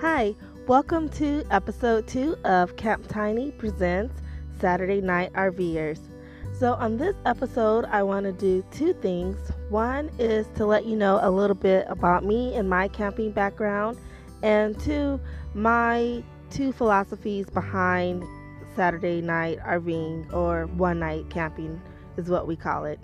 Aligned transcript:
Hi, 0.00 0.36
welcome 0.68 1.08
to 1.08 1.44
episode 1.50 2.06
two 2.06 2.36
of 2.44 2.76
Camp 2.76 3.08
Tiny 3.08 3.50
Presents 3.50 4.14
Saturday 4.60 5.00
Night 5.00 5.32
RVers. 5.32 5.98
So, 6.56 6.74
on 6.74 6.98
this 6.98 7.16
episode, 7.26 7.84
I 7.86 8.04
want 8.04 8.24
to 8.26 8.30
do 8.30 8.64
two 8.70 8.92
things. 8.92 9.36
One 9.70 10.08
is 10.20 10.46
to 10.54 10.66
let 10.66 10.86
you 10.86 10.94
know 10.94 11.18
a 11.20 11.32
little 11.32 11.56
bit 11.56 11.84
about 11.88 12.24
me 12.24 12.54
and 12.54 12.70
my 12.70 12.86
camping 12.86 13.32
background, 13.32 13.98
and 14.44 14.78
two, 14.78 15.18
my 15.54 16.22
two 16.48 16.70
philosophies 16.70 17.50
behind 17.50 18.22
Saturday 18.76 19.20
night 19.20 19.58
RVing 19.66 20.32
or 20.32 20.66
one 20.76 21.00
night 21.00 21.28
camping 21.28 21.82
is 22.16 22.30
what 22.30 22.46
we 22.46 22.54
call 22.54 22.84
it. 22.84 23.00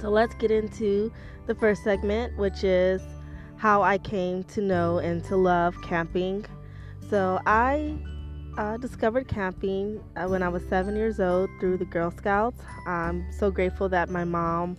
So, 0.00 0.08
let's 0.08 0.34
get 0.36 0.50
into 0.50 1.12
the 1.46 1.54
first 1.54 1.84
segment, 1.84 2.38
which 2.38 2.64
is 2.64 3.02
how 3.58 3.82
I 3.82 3.98
came 3.98 4.44
to 4.44 4.62
know 4.62 4.98
and 4.98 5.22
to 5.24 5.36
love 5.36 5.74
camping. 5.82 6.46
So 7.10 7.40
I 7.44 7.98
uh, 8.56 8.76
discovered 8.76 9.26
camping 9.26 10.02
uh, 10.16 10.26
when 10.26 10.42
I 10.42 10.48
was 10.48 10.62
seven 10.68 10.96
years 10.96 11.18
old 11.18 11.50
through 11.58 11.78
the 11.78 11.84
Girl 11.84 12.10
Scouts. 12.12 12.62
I'm 12.86 13.30
so 13.32 13.50
grateful 13.50 13.88
that 13.88 14.10
my 14.10 14.24
mom 14.24 14.76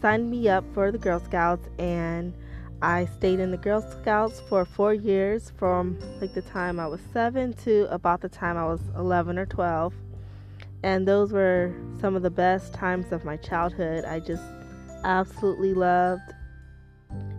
signed 0.00 0.30
me 0.30 0.48
up 0.48 0.64
for 0.72 0.92
the 0.92 0.98
Girl 0.98 1.18
Scouts 1.18 1.68
and 1.78 2.32
I 2.80 3.06
stayed 3.06 3.40
in 3.40 3.50
the 3.50 3.56
Girl 3.56 3.80
Scouts 3.80 4.40
for 4.48 4.64
four 4.64 4.94
years 4.94 5.52
from 5.56 5.98
like 6.20 6.32
the 6.32 6.42
time 6.42 6.78
I 6.78 6.86
was 6.86 7.00
seven 7.12 7.52
to 7.64 7.92
about 7.92 8.20
the 8.20 8.28
time 8.28 8.56
I 8.56 8.64
was 8.64 8.80
11 8.96 9.36
or 9.36 9.46
12. 9.46 9.94
And 10.84 11.06
those 11.06 11.32
were 11.32 11.72
some 12.00 12.14
of 12.14 12.22
the 12.22 12.30
best 12.30 12.72
times 12.72 13.12
of 13.12 13.24
my 13.24 13.36
childhood. 13.36 14.04
I 14.04 14.20
just 14.20 14.42
absolutely 15.04 15.74
loved 15.74 16.34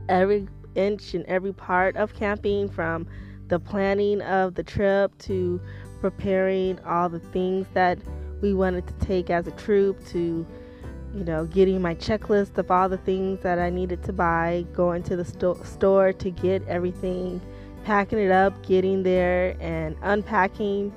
every 0.08 0.48
inch 0.76 1.13
and 1.13 1.26
every 1.26 1.54
part 1.54 1.95
of 1.95 2.13
camping 2.13 2.70
from 2.70 3.08
the 3.47 3.59
planning 3.59 4.22
of 4.22 4.56
the 4.56 4.64
trip 4.64 5.17
to 5.20 5.61
preparing 6.02 6.80
all 6.81 7.09
the 7.09 7.20
things 7.20 7.67
that 7.73 7.97
we 8.42 8.53
wanted 8.53 8.86
to 8.88 8.94
take 9.06 9.30
as 9.30 9.47
a 9.47 9.52
troop 9.52 10.06
to 10.08 10.45
you 11.14 11.23
know 11.23 11.45
getting 11.45 11.81
my 11.81 11.95
checklist 11.95 12.58
of 12.58 12.70
all 12.72 12.89
the 12.89 12.97
things 12.97 13.39
that 13.42 13.59
I 13.59 13.70
needed 13.70 14.03
to 14.03 14.14
buy 14.14 14.66
going 14.73 15.03
to 15.03 15.16
the 15.16 15.25
sto- 15.25 15.62
store 15.64 16.12
to 16.14 16.31
get 16.31 16.67
everything 16.67 17.42
packing 17.84 18.19
it 18.19 18.31
up 18.31 18.66
getting 18.66 19.03
there 19.03 19.56
and 19.59 19.95
unpacking 20.02 20.94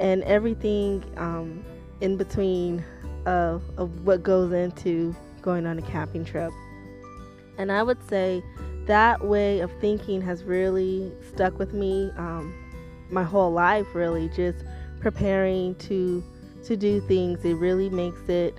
and 0.00 0.22
everything 0.24 1.04
um, 1.16 1.64
in 2.00 2.16
between 2.16 2.84
of, 3.24 3.62
of 3.76 4.04
what 4.04 4.22
goes 4.22 4.52
into 4.52 5.14
going 5.42 5.66
on 5.66 5.78
a 5.78 5.82
camping 5.82 6.24
trip. 6.24 6.52
And 7.58 7.72
I 7.72 7.82
would 7.82 7.98
say 8.08 8.42
that 8.86 9.24
way 9.24 9.60
of 9.60 9.70
thinking 9.80 10.20
has 10.22 10.44
really 10.44 11.12
stuck 11.28 11.58
with 11.58 11.72
me 11.72 12.10
um, 12.16 12.54
my 13.10 13.22
whole 13.22 13.52
life 13.52 13.86
really 13.94 14.28
just 14.30 14.64
preparing 15.00 15.74
to 15.76 16.24
to 16.64 16.76
do 16.76 17.00
things. 17.00 17.44
It 17.44 17.54
really 17.54 17.88
makes 17.88 18.28
it 18.28 18.58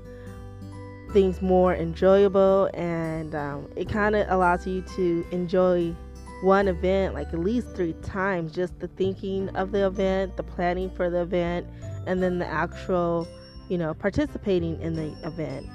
things 1.11 1.42
more 1.42 1.73
enjoyable 1.73 2.70
and 2.73 3.33
um, 3.33 3.70
it 3.75 3.89
kind 3.89 4.16
of 4.16 4.28
allows 4.30 4.67
you 4.67 4.81
to 4.95 5.25
enjoy 5.31 5.95
one 6.44 6.67
event 6.67 7.14
like 7.14 7.28
at 7.30 7.39
least 7.39 7.67
three 7.75 7.94
times 8.03 8.52
just 8.52 8.78
the 8.80 8.88
thinking 8.89 9.50
of 9.55 9.72
the 9.72 9.88
event 9.88 10.38
the 10.38 10.44
planning 10.44 10.89
for 10.92 11.09
the 11.09 11.22
event 11.22 11.66
and 12.05 12.22
then 12.22 12.38
the 12.38 12.45
actual 12.45 13.28
you 13.70 13.78
know 13.78 13.94
participating 13.94 14.80
in 14.81 14.94
the 14.94 15.16
event. 15.25 15.67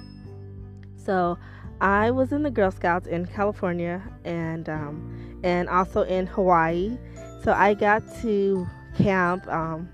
So 0.97 1.39
I 1.83 2.12
was 2.12 2.30
in 2.30 2.44
the 2.44 2.50
Girl 2.50 2.70
Scouts 2.70 3.08
in 3.08 3.27
California 3.27 4.00
and 4.25 4.69
um, 4.69 5.41
and 5.42 5.69
also 5.69 6.02
in 6.02 6.28
Hawaii. 6.28 6.97
So 7.42 7.52
I 7.52 7.74
got 7.74 8.05
to 8.22 8.69
camp, 8.97 9.48
um, 9.48 9.89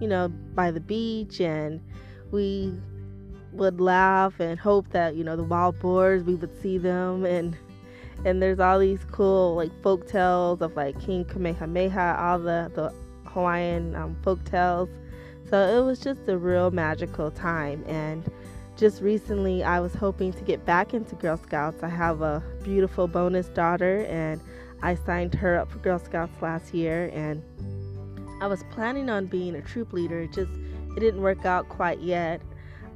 you 0.00 0.08
know, 0.08 0.28
by 0.28 0.70
the 0.70 0.80
beach, 0.80 1.38
and 1.42 1.78
we 2.32 2.72
would 3.52 3.82
laugh 3.82 4.40
and 4.40 4.58
hope 4.58 4.88
that 4.92 5.14
you 5.14 5.24
know 5.24 5.36
the 5.36 5.44
wild 5.44 5.78
boars 5.78 6.24
we 6.24 6.34
would 6.34 6.60
see 6.60 6.78
them 6.78 7.24
and 7.24 7.56
and 8.24 8.42
there's 8.42 8.60
all 8.60 8.78
these 8.78 9.04
cool 9.12 9.54
like 9.56 9.70
folk 9.82 10.08
tales 10.08 10.62
of 10.62 10.74
like 10.74 10.98
King 11.00 11.26
Kamehameha, 11.26 12.16
all 12.18 12.38
the 12.38 12.70
the 12.74 12.94
Hawaiian 13.28 13.94
um, 13.94 14.16
folk 14.22 14.42
tales. 14.44 14.88
So 15.50 15.58
it 15.58 15.84
was 15.84 16.00
just 16.00 16.26
a 16.28 16.38
real 16.38 16.70
magical 16.70 17.30
time 17.30 17.84
and 17.86 18.24
just 18.76 19.00
recently 19.00 19.64
I 19.64 19.80
was 19.80 19.94
hoping 19.94 20.32
to 20.34 20.44
get 20.44 20.64
back 20.66 20.92
into 20.92 21.14
Girl 21.14 21.38
Scouts. 21.38 21.82
I 21.82 21.88
have 21.88 22.20
a 22.20 22.42
beautiful 22.62 23.08
bonus 23.08 23.46
daughter 23.48 24.04
and 24.04 24.40
I 24.82 24.94
signed 24.94 25.34
her 25.34 25.58
up 25.58 25.70
for 25.70 25.78
Girl 25.78 25.98
Scouts 25.98 26.42
last 26.42 26.74
year 26.74 27.10
and 27.14 27.42
I 28.42 28.46
was 28.46 28.62
planning 28.70 29.08
on 29.08 29.26
being 29.26 29.54
a 29.54 29.62
troop 29.62 29.92
leader. 29.92 30.20
It 30.20 30.32
just 30.32 30.52
it 30.96 31.00
didn't 31.00 31.22
work 31.22 31.46
out 31.46 31.68
quite 31.68 32.00
yet. 32.00 32.42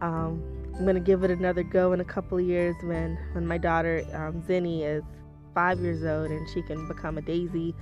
Um, 0.03 0.43
I'm 0.77 0.85
gonna 0.85 1.01
give 1.01 1.25
it 1.25 1.31
another 1.31 1.63
go 1.63 1.93
in 1.93 2.01
a 2.01 2.05
couple 2.05 2.37
of 2.37 2.45
years 2.45 2.77
when 2.83 3.19
when 3.33 3.47
my 3.47 3.57
daughter 3.57 4.05
um, 4.13 4.43
Zinni 4.43 4.83
is 4.83 5.03
five 5.55 5.81
years 5.81 6.05
old 6.05 6.31
and 6.31 6.49
she 6.51 6.63
can 6.63 6.87
become 6.89 7.17
a 7.17 7.23
daisy. 7.23 7.75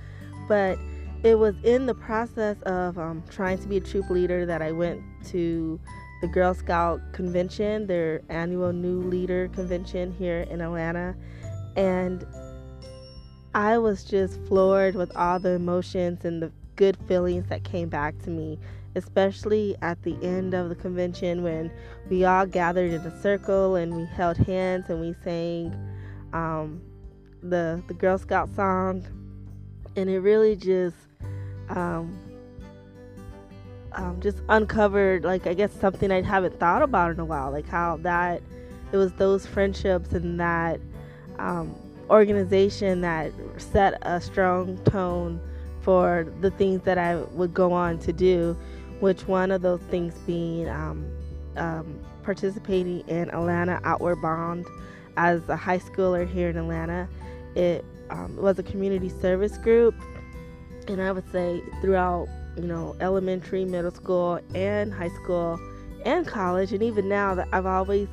But 0.47 0.77
it 1.23 1.37
was 1.37 1.55
in 1.63 1.85
the 1.85 1.93
process 1.93 2.55
of 2.61 2.97
um, 2.97 3.23
trying 3.29 3.57
to 3.59 3.67
be 3.67 3.75
a 3.75 3.81
troop 3.81 4.09
leader 4.09 4.45
that 4.45 4.61
I 4.61 4.71
went 4.71 5.01
to 5.27 5.79
the 6.21 6.27
Girl 6.27 6.53
Scout 6.53 7.01
convention, 7.13 7.87
their 7.87 8.21
annual 8.29 8.73
new 8.73 9.01
leader 9.01 9.47
convention 9.49 10.11
here 10.11 10.41
in 10.49 10.61
Atlanta. 10.61 11.15
And 11.75 12.25
I 13.53 13.77
was 13.77 14.03
just 14.03 14.39
floored 14.47 14.95
with 14.95 15.15
all 15.15 15.39
the 15.39 15.51
emotions 15.51 16.25
and 16.25 16.41
the 16.41 16.51
good 16.75 16.97
feelings 17.07 17.47
that 17.49 17.63
came 17.63 17.89
back 17.89 18.17
to 18.19 18.29
me, 18.29 18.59
especially 18.95 19.75
at 19.81 20.01
the 20.03 20.17
end 20.23 20.53
of 20.53 20.69
the 20.69 20.75
convention 20.75 21.43
when 21.43 21.71
we 22.09 22.25
all 22.25 22.45
gathered 22.45 22.91
in 22.91 23.01
a 23.01 23.21
circle 23.21 23.75
and 23.75 23.95
we 23.95 24.05
held 24.05 24.37
hands 24.37 24.85
and 24.89 25.01
we 25.01 25.15
sang 25.23 25.75
um, 26.33 26.81
the 27.41 27.81
the 27.87 27.93
Girl 27.93 28.17
Scout 28.17 28.49
song, 28.55 29.05
and 29.95 30.09
it 30.09 30.19
really 30.19 30.55
just 30.55 30.95
um, 31.69 32.28
um, 33.93 34.19
just 34.21 34.37
uncovered 34.49 35.23
like 35.23 35.47
I 35.47 35.53
guess 35.53 35.71
something 35.73 36.11
I 36.11 36.21
haven't 36.21 36.59
thought 36.59 36.81
about 36.81 37.11
in 37.11 37.19
a 37.19 37.25
while, 37.25 37.51
like 37.51 37.67
how 37.67 37.97
that 37.97 38.41
it 38.91 38.97
was 38.97 39.11
those 39.13 39.45
friendships 39.45 40.11
and 40.13 40.39
that 40.39 40.79
um, 41.37 41.75
organization 42.09 43.01
that 43.01 43.31
set 43.57 43.97
a 44.01 44.19
strong 44.19 44.77
tone 44.85 45.39
for 45.81 46.27
the 46.41 46.51
things 46.51 46.81
that 46.83 46.97
I 46.97 47.17
would 47.17 47.53
go 47.53 47.71
on 47.71 47.99
to 47.99 48.13
do. 48.13 48.57
Which 48.99 49.27
one 49.27 49.51
of 49.51 49.61
those 49.61 49.81
things 49.89 50.13
being 50.25 50.67
um, 50.69 51.05
um 51.55 51.99
participating 52.23 52.99
in 53.07 53.29
Atlanta 53.29 53.79
Outward 53.83 54.21
Bound 54.21 54.65
as 55.17 55.47
a 55.49 55.55
high 55.55 55.79
schooler 55.79 56.29
here 56.29 56.49
in 56.49 56.57
Atlanta. 56.57 57.07
It 57.55 57.83
um, 58.09 58.35
was 58.37 58.59
a 58.59 58.63
community 58.63 59.09
service 59.09 59.57
group, 59.57 59.95
and 60.87 61.01
I 61.01 61.11
would 61.11 61.29
say 61.31 61.61
throughout 61.81 62.27
you 62.61 62.67
know, 62.67 62.95
elementary, 62.99 63.65
middle 63.65 63.91
school, 63.91 64.39
and 64.53 64.93
high 64.93 65.09
school, 65.09 65.59
and 66.05 66.25
college, 66.27 66.71
and 66.73 66.83
even 66.83 67.07
now 67.09 67.35
that 67.35 67.47
I've 67.51 67.65
always 67.65 68.07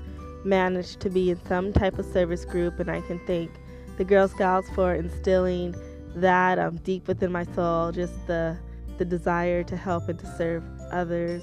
managed 0.44 1.00
to 1.00 1.10
be 1.10 1.30
in 1.30 1.40
some 1.46 1.72
type 1.72 1.98
of 1.98 2.06
service 2.06 2.44
group, 2.44 2.78
and 2.78 2.90
I 2.90 3.00
can 3.02 3.18
thank 3.26 3.50
the 3.96 4.04
Girl 4.04 4.28
Scouts 4.28 4.68
for 4.70 4.94
instilling 4.94 5.74
that 6.14 6.58
um, 6.58 6.76
deep 6.76 7.08
within 7.08 7.32
my 7.32 7.44
soul, 7.44 7.92
just 7.92 8.26
the 8.26 8.56
the 8.98 9.04
desire 9.04 9.62
to 9.62 9.76
help 9.76 10.08
and 10.08 10.18
to 10.18 10.26
serve 10.36 10.62
others. 10.90 11.42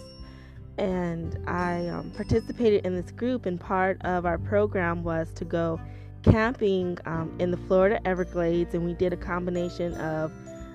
And 0.80 1.38
I 1.48 1.88
um, 1.88 2.10
participated 2.12 2.84
in 2.86 2.96
this 2.96 3.12
group, 3.12 3.46
and 3.46 3.60
part 3.60 4.02
of 4.04 4.26
our 4.26 4.40
program 4.40 5.04
was 5.04 5.32
to 5.34 5.46
go 5.46 5.80
camping 6.24 6.98
um, 7.06 7.36
in 7.40 7.52
the 7.52 7.58
Florida 7.58 8.00
Everglades, 8.08 8.74
and 8.74 8.84
we 8.84 8.94
did 8.94 9.14
a 9.14 9.18
combination 9.18 9.94
of 9.96 10.32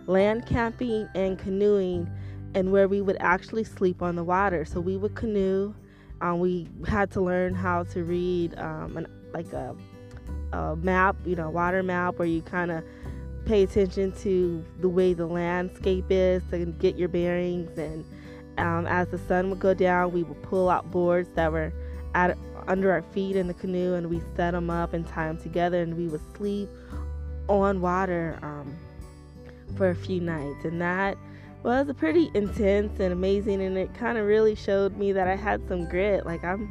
land 0.09 0.47
camping 0.47 1.07
and 1.15 1.39
canoeing 1.39 2.11
and 2.55 2.73
where 2.73 2.89
we 2.89 3.01
would 3.01 3.19
actually 3.21 3.63
sleep 3.63 4.03
on 4.03 4.17
the 4.17 4.25
water. 4.25 4.65
So 4.65 4.81
we 4.81 4.97
would 4.97 5.15
canoe. 5.15 5.75
Um, 6.21 6.41
we 6.41 6.69
had 6.87 7.11
to 7.13 7.21
learn 7.21 7.55
how 7.55 7.85
to 7.85 8.03
read 8.03 8.59
um, 8.59 8.97
an, 8.97 9.07
like 9.33 9.53
a, 9.53 9.77
a 10.53 10.75
map, 10.77 11.15
you 11.25 11.37
know, 11.37 11.51
water 11.51 11.83
map, 11.83 12.19
where 12.19 12.27
you 12.27 12.43
kind 12.43 12.71
of 12.71 12.83
pay 13.45 13.63
attention 13.63 14.13
to 14.13 14.65
the 14.81 14.89
way 14.89 15.13
the 15.13 15.27
landscape 15.27 16.07
is 16.11 16.43
to 16.51 16.65
get 16.67 16.97
your 16.97 17.09
bearings. 17.09 17.79
And 17.79 18.05
um, 18.57 18.87
as 18.87 19.09
the 19.09 19.19
sun 19.19 19.51
would 19.51 19.61
go 19.61 19.75
down, 19.75 20.13
we 20.13 20.23
would 20.23 20.43
pull 20.43 20.71
out 20.71 20.91
boards 20.91 21.29
that 21.35 21.53
were 21.53 21.73
at 22.15 22.37
under 22.67 22.91
our 22.91 23.03
feet 23.13 23.37
in 23.37 23.47
the 23.47 23.55
canoe, 23.55 23.95
and 23.95 24.09
we 24.09 24.21
set 24.35 24.53
them 24.53 24.71
up 24.71 24.95
and 24.95 25.07
tie 25.07 25.29
them 25.29 25.39
together, 25.39 25.83
and 25.83 25.97
we 25.97 26.09
would 26.09 26.23
sleep 26.37 26.69
on 27.49 27.81
water 27.81 28.39
um, 28.43 28.77
for 29.77 29.91
a 29.91 29.95
few 29.95 30.21
nights, 30.21 30.65
and 30.65 30.81
that 30.81 31.17
was 31.63 31.91
pretty 31.97 32.31
intense 32.35 33.01
and 33.01 33.13
amazing. 33.13 33.63
And 33.63 33.77
it 33.77 33.95
kind 33.95 34.19
of 34.19 34.27
really 34.27 34.55
showed 34.55 34.97
me 34.97 35.13
that 35.13 35.27
I 35.27 35.37
had 35.37 35.67
some 35.69 35.89
grit. 35.89 36.25
Like 36.25 36.45
I'm, 36.45 36.69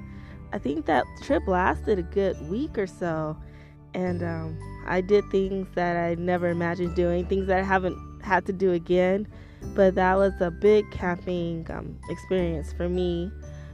I 0.54 0.58
think 0.58 0.86
that 0.86 1.06
trip 1.24 1.48
lasted 1.48 2.00
a 2.00 2.04
good 2.04 2.40
week 2.50 2.78
or 2.78 2.88
so, 2.88 3.38
and 3.94 4.24
um, 4.24 4.58
I 4.88 5.02
did 5.02 5.30
things 5.30 5.68
that 5.76 5.98
I 5.98 6.16
never 6.16 6.50
imagined 6.50 6.96
doing, 6.96 7.26
things 7.26 7.48
that 7.48 7.60
I 7.60 7.64
haven't 7.64 7.98
had 8.24 8.46
to 8.46 8.54
do 8.54 8.72
again, 8.72 9.28
but 9.76 9.96
that 9.96 10.16
was 10.16 10.40
a 10.42 10.52
big 10.52 10.90
camping 10.92 11.66
um, 11.70 11.98
experience 12.10 12.74
for 12.74 12.90
me. 12.90 13.32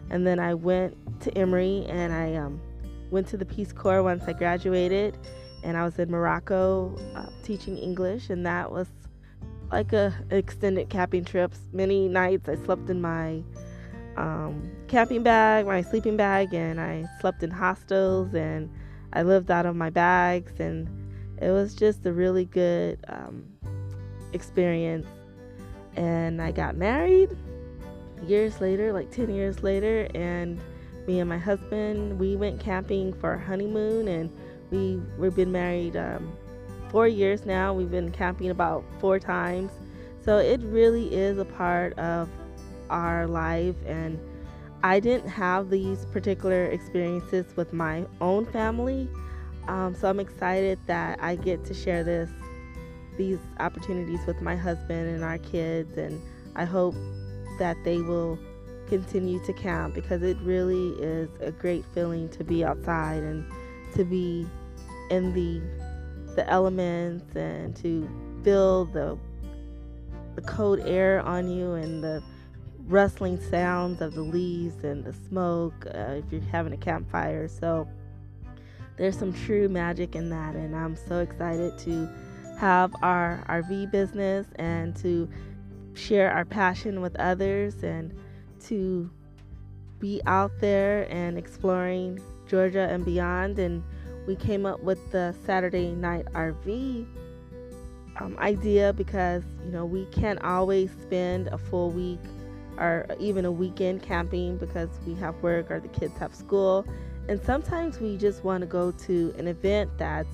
And 0.10 0.28
then 0.28 0.40
I 0.40 0.54
went 0.54 0.96
to 1.22 1.36
Emory 1.38 1.86
and 1.88 2.14
I 2.14 2.36
um, 2.36 2.60
went 3.10 3.28
to 3.28 3.38
the 3.38 3.46
Peace 3.46 3.72
Corps 3.72 4.04
once 4.04 4.24
I 4.28 4.34
graduated, 4.34 5.18
and 5.64 5.78
I 5.78 5.84
was 5.86 5.98
in 5.98 6.12
Morocco 6.12 6.98
uh, 7.16 7.28
teaching 7.44 7.78
English, 7.78 8.30
and 8.30 8.46
that 8.46 8.72
was 8.72 8.88
like 9.74 9.92
a 9.92 10.14
extended 10.30 10.90
camping 10.90 11.26
trips. 11.26 11.60
Many 11.74 12.08
nights 12.08 12.48
I 12.48 12.56
slept 12.56 12.90
in 12.90 13.02
my 13.02 13.44
um, 14.16 14.72
camping 14.88 15.24
bag, 15.24 15.66
my 15.66 15.82
sleeping 15.82 16.16
bag, 16.16 16.54
and 16.54 16.80
I 16.80 17.06
slept 17.20 17.42
in 17.44 17.50
hostels 17.50 18.34
and 18.36 18.70
I 19.14 19.24
lived 19.24 19.52
out 19.52 19.66
of 19.66 19.76
my 19.76 19.90
bags, 19.90 20.60
and 20.60 20.88
it 21.42 21.52
was 21.52 21.76
just 21.76 22.06
a 22.06 22.14
really 22.14 22.46
good 22.46 23.00
um, 23.08 23.46
experience. 24.32 25.08
And 25.96 26.42
I 26.42 26.52
got 26.52 26.76
married 26.76 27.30
years 28.26 28.62
later, 28.62 28.94
like 28.94 29.12
10 29.12 29.34
years 29.34 29.62
later, 29.62 30.08
and 30.16 30.60
me 31.08 31.20
and 31.20 31.30
my 31.30 31.38
husband 31.38 32.18
we 32.18 32.36
went 32.36 32.60
camping 32.60 33.14
for 33.14 33.32
our 33.32 33.38
honeymoon, 33.38 34.08
and 34.08 34.32
we 34.72 35.02
we've 35.18 35.36
been 35.36 35.52
married 35.52 35.96
um, 35.96 36.36
four 36.94 37.08
years 37.08 37.44
now. 37.44 37.74
We've 37.74 37.90
been 37.90 38.12
camping 38.12 38.52
about 38.52 38.86
four 39.00 39.18
times, 39.18 39.72
so 40.24 40.38
it 40.38 40.62
really 40.62 41.14
is 41.14 41.40
a 41.40 41.46
part 41.46 41.98
of 41.98 42.30
our 42.92 43.26
life 43.28 43.76
and 43.88 44.20
I 44.84 45.00
didn't 45.00 45.30
have 45.30 45.70
these 45.70 46.06
particular 46.06 46.66
experiences 46.66 47.46
with 47.56 47.74
my 47.74 48.06
own 48.22 48.46
family. 48.46 49.10
Um, 49.68 49.96
so 49.96 50.08
I'm 50.08 50.20
excited 50.20 50.78
that 50.86 51.18
I 51.22 51.36
get 51.36 51.66
to 51.66 51.74
share 51.74 52.04
this 52.04 52.30
these 53.18 53.40
opportunities 53.60 54.20
with 54.28 54.42
my 54.42 54.56
husband 54.56 55.08
and 55.08 55.24
our 55.24 55.38
kids 55.38 55.98
and 55.98 56.22
I 56.56 56.66
hope 56.66 56.96
that 57.60 57.78
they 57.84 58.02
will 58.02 58.38
continue 58.88 59.44
to 59.46 59.54
camp 59.54 59.96
because 59.96 60.22
it 60.22 60.38
really 60.42 60.90
is 61.00 61.30
a 61.40 61.52
great 61.52 61.86
feeling 61.94 62.30
to 62.30 62.44
be 62.44 62.64
outside 62.64 63.24
and 63.24 63.46
to 63.96 64.04
be 64.04 64.46
in 65.10 65.34
the 65.34 65.62
the 66.34 66.48
elements 66.50 67.36
and 67.36 67.76
to 67.78 68.10
feel 68.44 68.86
the 68.86 69.18
the 70.36 70.42
cold 70.42 70.80
air 70.80 71.22
on 71.22 71.48
you 71.48 71.74
and 71.74 72.04
the 72.04 72.24
rustling 72.88 73.40
sounds 73.40 74.02
of 74.02 74.14
the 74.14 74.22
leaves 74.22 74.84
and 74.84 75.04
the 75.04 75.14
smoke 75.14 75.86
uh, 75.94 76.16
if 76.18 76.26
you're 76.32 76.42
having 76.42 76.74
a 76.74 76.78
campfire. 76.78 77.48
So 77.48 77.88
there's 78.98 79.18
some 79.18 79.34
true 79.34 79.70
magic 79.70 80.16
in 80.16 80.30
that, 80.30 80.56
and 80.56 80.76
I'm 80.76 80.96
so 80.96 81.20
excited 81.20 81.78
to 81.80 82.10
have 82.58 82.94
our 83.02 83.44
RV 83.48 83.92
business 83.92 84.48
and 84.56 84.96
to 84.98 85.30
share 85.94 86.32
our 86.32 86.46
passion 86.46 87.02
with 87.02 87.16
others 87.18 87.84
and 87.84 88.14
to 88.66 89.10
be 90.00 90.22
out 90.26 90.52
there 90.60 91.08
and 91.12 91.38
exploring 91.38 92.20
Georgia 92.48 92.88
and 92.90 93.06
beyond. 93.06 93.60
And 93.60 93.84
we 94.28 94.36
came 94.36 94.66
up 94.66 94.82
with 94.82 95.12
the 95.12 95.36
Saturday 95.46 95.92
night 95.92 96.26
RV 96.34 97.06
um, 98.20 98.38
idea 98.38 98.94
because 98.94 99.44
you 99.66 99.72
know 99.72 99.86
we 99.86 100.06
can't 100.06 100.42
always 100.44 100.92
spend 100.92 101.48
a 101.48 101.58
full 101.58 101.90
week 101.90 102.20
or 102.78 103.06
even 103.20 103.46
a 103.46 103.52
weekend 103.52 104.02
camping 104.02 104.58
because 104.58 104.90
we 105.06 105.14
have 105.16 105.36
work 105.44 105.70
or 105.70 105.80
the 105.80 105.88
kids 105.90 106.18
have 106.18 106.34
school. 106.34 106.86
And 107.30 107.42
sometimes 107.42 108.00
we 108.00 108.18
just 108.18 108.44
want 108.44 108.62
to 108.62 108.68
go 108.68 108.92
to 108.92 109.34
an 109.38 109.48
event 109.48 109.92
that's, 109.98 110.30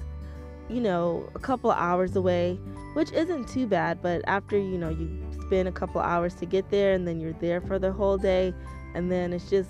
you 0.69 0.81
know, 0.81 1.29
a 1.35 1.39
couple 1.39 1.71
hours 1.71 2.15
away, 2.15 2.59
which 2.93 3.11
isn't 3.11 3.47
too 3.47 3.67
bad. 3.67 4.01
But 4.01 4.21
after, 4.27 4.57
you 4.57 4.77
know, 4.77 4.89
you 4.89 5.09
spend 5.41 5.67
a 5.67 5.71
couple 5.71 6.01
hours 6.01 6.33
to 6.35 6.45
get 6.45 6.69
there 6.71 6.93
and 6.93 7.07
then 7.07 7.19
you're 7.19 7.33
there 7.33 7.61
for 7.61 7.77
the 7.77 7.91
whole 7.91 8.17
day, 8.17 8.53
and 8.95 9.11
then 9.11 9.33
it's 9.33 9.49
just, 9.49 9.69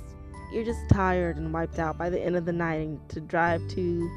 you're 0.52 0.66
just 0.66 0.88
tired 0.90 1.38
and 1.38 1.54
wiped 1.54 1.80
out 1.80 1.98
by 1.98 2.10
the 2.10 2.20
end 2.20 2.36
of 2.36 2.46
the 2.46 2.54
night. 2.54 2.82
And 2.82 3.10
to 3.10 3.20
drive 3.22 3.62
two 3.70 4.10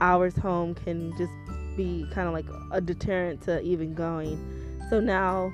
hours 0.00 0.36
home 0.36 0.74
can 0.74 1.16
just 1.16 1.32
be 1.76 2.06
kind 2.12 2.28
of 2.28 2.34
like 2.34 2.46
a 2.70 2.80
deterrent 2.80 3.42
to 3.42 3.60
even 3.62 3.94
going. 3.94 4.38
So 4.90 5.00
now 5.00 5.52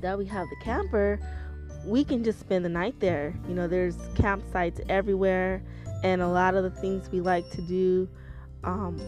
that 0.00 0.16
we 0.16 0.24
have 0.26 0.46
the 0.48 0.64
camper, 0.64 1.20
we 1.84 2.04
can 2.04 2.24
just 2.24 2.40
spend 2.40 2.64
the 2.64 2.70
night 2.70 2.98
there. 3.00 3.34
You 3.48 3.54
know, 3.54 3.68
there's 3.68 3.96
campsites 4.14 4.84
everywhere, 4.88 5.62
and 6.02 6.22
a 6.22 6.28
lot 6.28 6.54
of 6.54 6.64
the 6.64 6.70
things 6.70 7.10
we 7.10 7.20
like 7.20 7.48
to 7.50 7.62
do 7.62 8.08
um, 8.64 9.00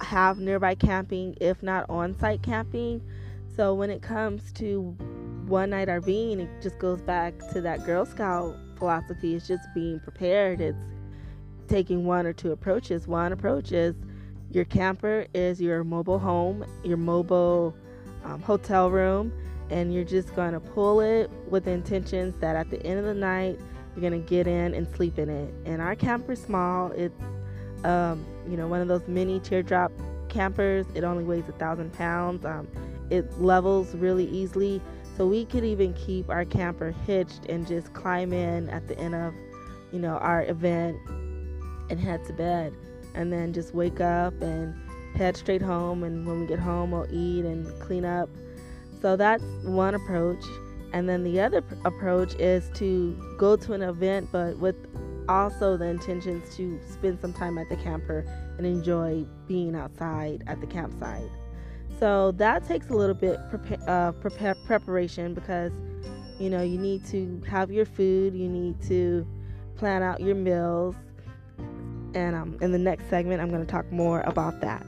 have 0.00 0.38
nearby 0.38 0.74
camping, 0.74 1.36
if 1.40 1.62
not 1.62 1.88
on 1.90 2.18
site 2.18 2.42
camping. 2.42 3.02
So 3.54 3.74
when 3.74 3.90
it 3.90 4.02
comes 4.02 4.50
to 4.52 4.96
one 5.46 5.70
night 5.70 5.88
RVing, 5.88 6.40
it 6.40 6.62
just 6.62 6.78
goes 6.78 7.02
back 7.02 7.34
to 7.52 7.60
that 7.60 7.84
Girl 7.84 8.06
Scout 8.06 8.56
philosophy. 8.82 9.36
is 9.36 9.46
just 9.46 9.72
being 9.74 10.00
prepared. 10.00 10.60
It's 10.60 10.76
taking 11.68 12.04
one 12.04 12.26
or 12.26 12.32
two 12.32 12.50
approaches. 12.50 13.06
One 13.06 13.30
approach 13.32 13.70
is 13.70 13.94
your 14.50 14.64
camper 14.64 15.26
is 15.34 15.60
your 15.60 15.84
mobile 15.84 16.18
home, 16.18 16.64
your 16.82 16.96
mobile 16.96 17.76
um, 18.24 18.42
hotel 18.42 18.90
room 18.90 19.32
and 19.70 19.94
you're 19.94 20.04
just 20.04 20.34
going 20.34 20.52
to 20.52 20.58
pull 20.58 21.00
it 21.00 21.30
with 21.48 21.64
the 21.64 21.70
intentions 21.70 22.34
that 22.40 22.56
at 22.56 22.70
the 22.70 22.84
end 22.84 22.98
of 22.98 23.04
the 23.04 23.14
night 23.14 23.56
you're 23.94 24.10
going 24.10 24.20
to 24.20 24.28
get 24.28 24.48
in 24.48 24.74
and 24.74 24.88
sleep 24.96 25.16
in 25.16 25.30
it. 25.30 25.54
And 25.64 25.80
our 25.80 25.94
camper's 25.94 26.42
small. 26.42 26.90
It's 26.90 27.22
um, 27.84 28.26
you 28.48 28.56
know 28.56 28.66
one 28.66 28.80
of 28.80 28.88
those 28.88 29.06
mini 29.06 29.38
teardrop 29.38 29.92
campers. 30.28 30.86
It 30.94 31.04
only 31.04 31.22
weighs 31.22 31.48
a 31.48 31.52
thousand 31.52 31.92
pounds. 31.92 32.44
Um, 32.44 32.66
it 33.10 33.40
levels 33.40 33.94
really 33.94 34.26
easily, 34.26 34.82
so 35.16 35.26
we 35.26 35.44
could 35.44 35.64
even 35.64 35.92
keep 35.94 36.28
our 36.30 36.44
camper 36.44 36.94
hitched 37.06 37.46
and 37.48 37.66
just 37.66 37.92
climb 37.92 38.32
in 38.32 38.68
at 38.70 38.88
the 38.88 38.98
end 38.98 39.14
of 39.14 39.34
you 39.92 39.98
know 39.98 40.16
our 40.18 40.44
event 40.44 40.96
and 41.90 42.00
head 42.00 42.24
to 42.26 42.32
bed, 42.32 42.72
and 43.14 43.32
then 43.32 43.52
just 43.52 43.74
wake 43.74 44.00
up 44.00 44.40
and 44.40 44.74
head 45.16 45.36
straight 45.36 45.62
home. 45.62 46.04
And 46.04 46.26
when 46.26 46.40
we 46.40 46.46
get 46.46 46.58
home, 46.58 46.92
we'll 46.92 47.12
eat 47.12 47.44
and 47.44 47.66
clean 47.80 48.04
up 48.04 48.28
so 49.02 49.16
that's 49.16 49.42
one 49.64 49.94
approach. 49.96 50.44
And 50.92 51.08
then 51.08 51.24
the 51.24 51.40
other 51.40 51.60
pr- 51.60 51.74
approach 51.84 52.34
is 52.36 52.70
to 52.74 53.36
go 53.36 53.56
to 53.56 53.72
an 53.72 53.82
event, 53.82 54.28
but 54.30 54.56
with 54.58 54.76
also 55.28 55.76
the 55.76 55.86
intentions 55.86 56.56
to 56.56 56.80
spend 56.88 57.20
some 57.20 57.32
time 57.32 57.58
at 57.58 57.68
the 57.68 57.76
camper 57.76 58.24
and 58.56 58.66
enjoy 58.66 59.24
being 59.48 59.74
outside 59.74 60.44
at 60.46 60.60
the 60.60 60.66
campsite. 60.66 61.28
So 62.02 62.32
that 62.32 62.66
takes 62.66 62.88
a 62.88 62.94
little 62.94 63.14
bit 63.14 63.38
prepa- 63.48 63.88
uh, 63.88 64.10
preparation 64.66 65.34
because 65.34 65.70
you 66.40 66.50
know 66.50 66.60
you 66.60 66.76
need 66.76 67.06
to 67.06 67.40
have 67.48 67.70
your 67.70 67.86
food, 67.86 68.34
you 68.34 68.48
need 68.48 68.82
to 68.88 69.24
plan 69.76 70.02
out 70.02 70.20
your 70.20 70.34
meals, 70.34 70.96
and 72.12 72.34
um, 72.34 72.58
in 72.60 72.72
the 72.72 72.78
next 72.78 73.08
segment, 73.08 73.40
I'm 73.40 73.50
going 73.50 73.64
to 73.64 73.70
talk 73.70 73.88
more 73.92 74.22
about 74.22 74.60
that. 74.62 74.84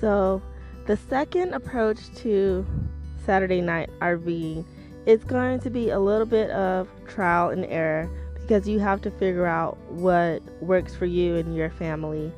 So, 0.00 0.40
the 0.86 0.96
second 0.96 1.52
approach 1.52 1.98
to 2.22 2.66
Saturday 3.26 3.60
night 3.60 3.90
RVing 4.00 4.64
is 5.06 5.24
going 5.24 5.60
to 5.60 5.70
be 5.70 5.90
a 5.90 5.98
little 5.98 6.26
bit 6.26 6.50
of 6.50 6.88
trial 7.06 7.50
and 7.50 7.64
error 7.66 8.10
because 8.40 8.68
you 8.68 8.78
have 8.78 9.00
to 9.02 9.10
figure 9.12 9.46
out 9.46 9.76
what 9.90 10.42
works 10.62 10.94
for 10.94 11.06
you 11.06 11.36
and 11.36 11.56
your 11.56 11.70
family. 11.70 12.32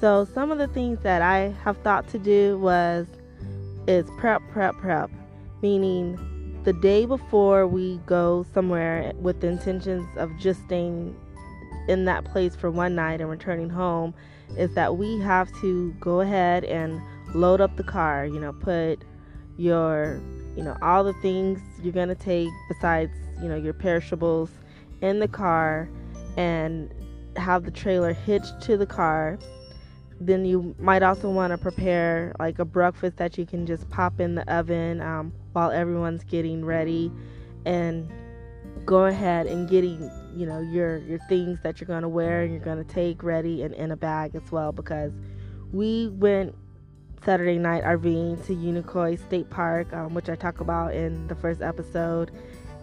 So, 0.00 0.26
some 0.34 0.50
of 0.50 0.58
the 0.58 0.68
things 0.68 1.00
that 1.02 1.22
I 1.22 1.54
have 1.62 1.76
thought 1.78 2.08
to 2.08 2.18
do 2.18 2.58
was 2.58 3.06
is 3.86 4.06
prep, 4.18 4.42
prep, 4.50 4.76
prep, 4.76 5.10
meaning 5.62 6.18
the 6.64 6.72
day 6.72 7.06
before 7.06 7.66
we 7.66 7.98
go 8.06 8.46
somewhere 8.54 9.12
with 9.16 9.40
the 9.40 9.48
intentions 9.48 10.06
of 10.16 10.30
just 10.38 10.62
staying 10.64 11.16
in 11.88 12.04
that 12.04 12.24
place 12.24 12.54
for 12.54 12.70
one 12.70 12.94
night 12.94 13.20
and 13.20 13.28
returning 13.28 13.68
home 13.68 14.14
is 14.56 14.74
that 14.74 14.96
we 14.96 15.18
have 15.20 15.50
to 15.60 15.92
go 16.00 16.20
ahead 16.20 16.64
and 16.64 17.00
load 17.34 17.60
up 17.60 17.76
the 17.76 17.82
car, 17.82 18.26
you 18.26 18.38
know, 18.38 18.52
put 18.52 19.02
your, 19.56 20.20
you 20.56 20.62
know, 20.62 20.76
all 20.82 21.04
the 21.04 21.14
things 21.14 21.60
you're 21.82 21.92
going 21.92 22.08
to 22.08 22.14
take 22.14 22.48
besides, 22.68 23.12
you 23.40 23.48
know, 23.48 23.56
your 23.56 23.72
perishables 23.72 24.50
in 25.00 25.18
the 25.18 25.28
car 25.28 25.88
and 26.36 26.92
have 27.36 27.64
the 27.64 27.70
trailer 27.70 28.12
hitched 28.12 28.60
to 28.62 28.76
the 28.76 28.86
car. 28.86 29.38
Then 30.20 30.44
you 30.44 30.74
might 30.78 31.02
also 31.02 31.30
want 31.30 31.52
to 31.52 31.58
prepare 31.58 32.34
like 32.38 32.58
a 32.58 32.64
breakfast 32.64 33.16
that 33.16 33.36
you 33.38 33.46
can 33.46 33.66
just 33.66 33.88
pop 33.90 34.20
in 34.20 34.34
the 34.34 34.52
oven 34.52 35.00
um, 35.00 35.32
while 35.52 35.70
everyone's 35.70 36.22
getting 36.24 36.64
ready 36.64 37.10
and 37.64 38.10
go 38.84 39.04
ahead 39.06 39.46
and 39.46 39.68
getting 39.68 40.10
you 40.34 40.46
know 40.46 40.60
your 40.60 40.98
your 40.98 41.18
things 41.28 41.58
that 41.62 41.80
you're 41.80 41.86
going 41.86 42.02
to 42.02 42.08
wear 42.08 42.42
and 42.42 42.52
you're 42.52 42.64
going 42.64 42.82
to 42.82 42.92
take 42.92 43.22
ready 43.22 43.62
and 43.62 43.74
in 43.74 43.92
a 43.92 43.96
bag 43.96 44.34
as 44.34 44.50
well 44.50 44.72
because 44.72 45.12
we 45.72 46.08
went 46.08 46.54
Saturday 47.24 47.58
night 47.58 47.84
RVing 47.84 48.44
to 48.46 48.54
Unicoi 48.54 49.18
State 49.18 49.48
Park, 49.48 49.92
um, 49.92 50.14
which 50.14 50.28
I 50.28 50.34
talk 50.34 50.60
about 50.60 50.94
in 50.94 51.28
the 51.28 51.34
first 51.34 51.62
episode, 51.62 52.30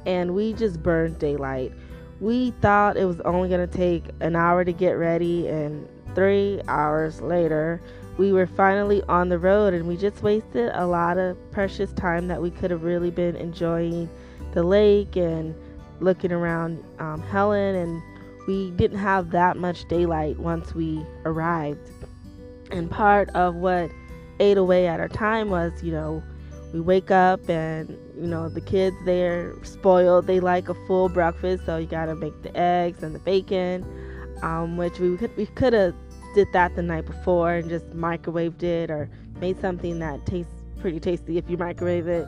and 0.05 0.34
we 0.34 0.53
just 0.53 0.81
burned 0.81 1.19
daylight. 1.19 1.74
we 2.19 2.51
thought 2.62 2.98
it 2.98 3.05
was 3.05 3.22
only 3.22 3.48
going 3.48 3.65
to 3.65 3.77
take 3.77 4.03
an 4.19 4.36
hour 4.36 4.65
to 4.65 4.74
get 4.74 4.91
ready, 4.91 5.48
and 5.48 5.88
three 6.15 6.62
hours 6.67 7.22
later, 7.22 7.81
we 8.17 8.34
were 8.34 8.48
finally 8.48 9.01
on 9.03 9.29
the 9.29 9.39
road, 9.39 9.74
and 9.74 9.88
we 9.88 9.96
just 9.96 10.22
wasted 10.22 10.72
a 10.74 10.86
lot 10.86 11.17
of 11.17 11.38
precious 11.51 11.93
time 11.93 12.27
that 12.27 12.41
we 12.41 12.51
could 12.51 12.72
have 12.72 12.84
really 12.84 13.12
been 13.12 13.36
enjoying 13.38 14.10
the 14.53 14.63
lake 14.63 15.15
and 15.15 15.55
looking 16.01 16.31
around 16.31 16.84
um, 17.00 17.22
Helen, 17.22 17.75
and 17.75 18.01
we 18.48 18.72
didn't 18.72 18.98
have 18.98 19.31
that 19.31 19.58
much 19.58 19.88
daylight 19.88 20.38
once 20.38 20.75
we 20.75 21.05
arrived. 21.24 21.91
And 22.72 22.91
part 22.91 23.29
of 23.29 23.55
what 23.55 23.89
ate 24.39 24.58
away 24.58 24.88
at 24.88 25.00
our 25.00 25.08
time 25.08 25.50
was, 25.50 25.72
you 25.84 25.91
know, 25.91 26.24
we 26.74 26.79
wake 26.79 27.10
up 27.10 27.50
and 27.50 27.89
you 28.15 28.27
know 28.27 28.48
the 28.48 28.62
kids 28.62 28.96
they're 29.03 29.55
spoiled 29.63 30.27
they 30.27 30.39
like 30.39 30.69
a 30.69 30.75
full 30.86 31.10
breakfast 31.10 31.65
so 31.65 31.77
you 31.77 31.88
gotta 31.88 32.13
make 32.13 32.43
the 32.43 32.55
eggs 32.55 33.01
and 33.01 33.15
the 33.15 33.19
bacon 33.19 33.84
um, 34.43 34.77
which 34.77 35.00
we 35.00 35.17
could 35.17 35.36
we 35.36 35.46
could 35.48 35.74
have 35.74 35.96
did 36.36 36.48
that 36.53 36.75
the 36.75 36.81
night 36.81 37.05
before 37.05 37.53
and 37.53 37.69
just 37.69 37.89
microwaved 37.91 38.63
it 38.63 38.89
or 38.89 39.10
made 39.39 39.60
something 39.60 40.00
that 40.00 40.25
tastes 40.25 40.53
pretty 40.79 41.00
tasty 41.00 41.38
if 41.38 41.50
you 41.50 41.58
microwave 41.58 42.08
it. 42.08 42.27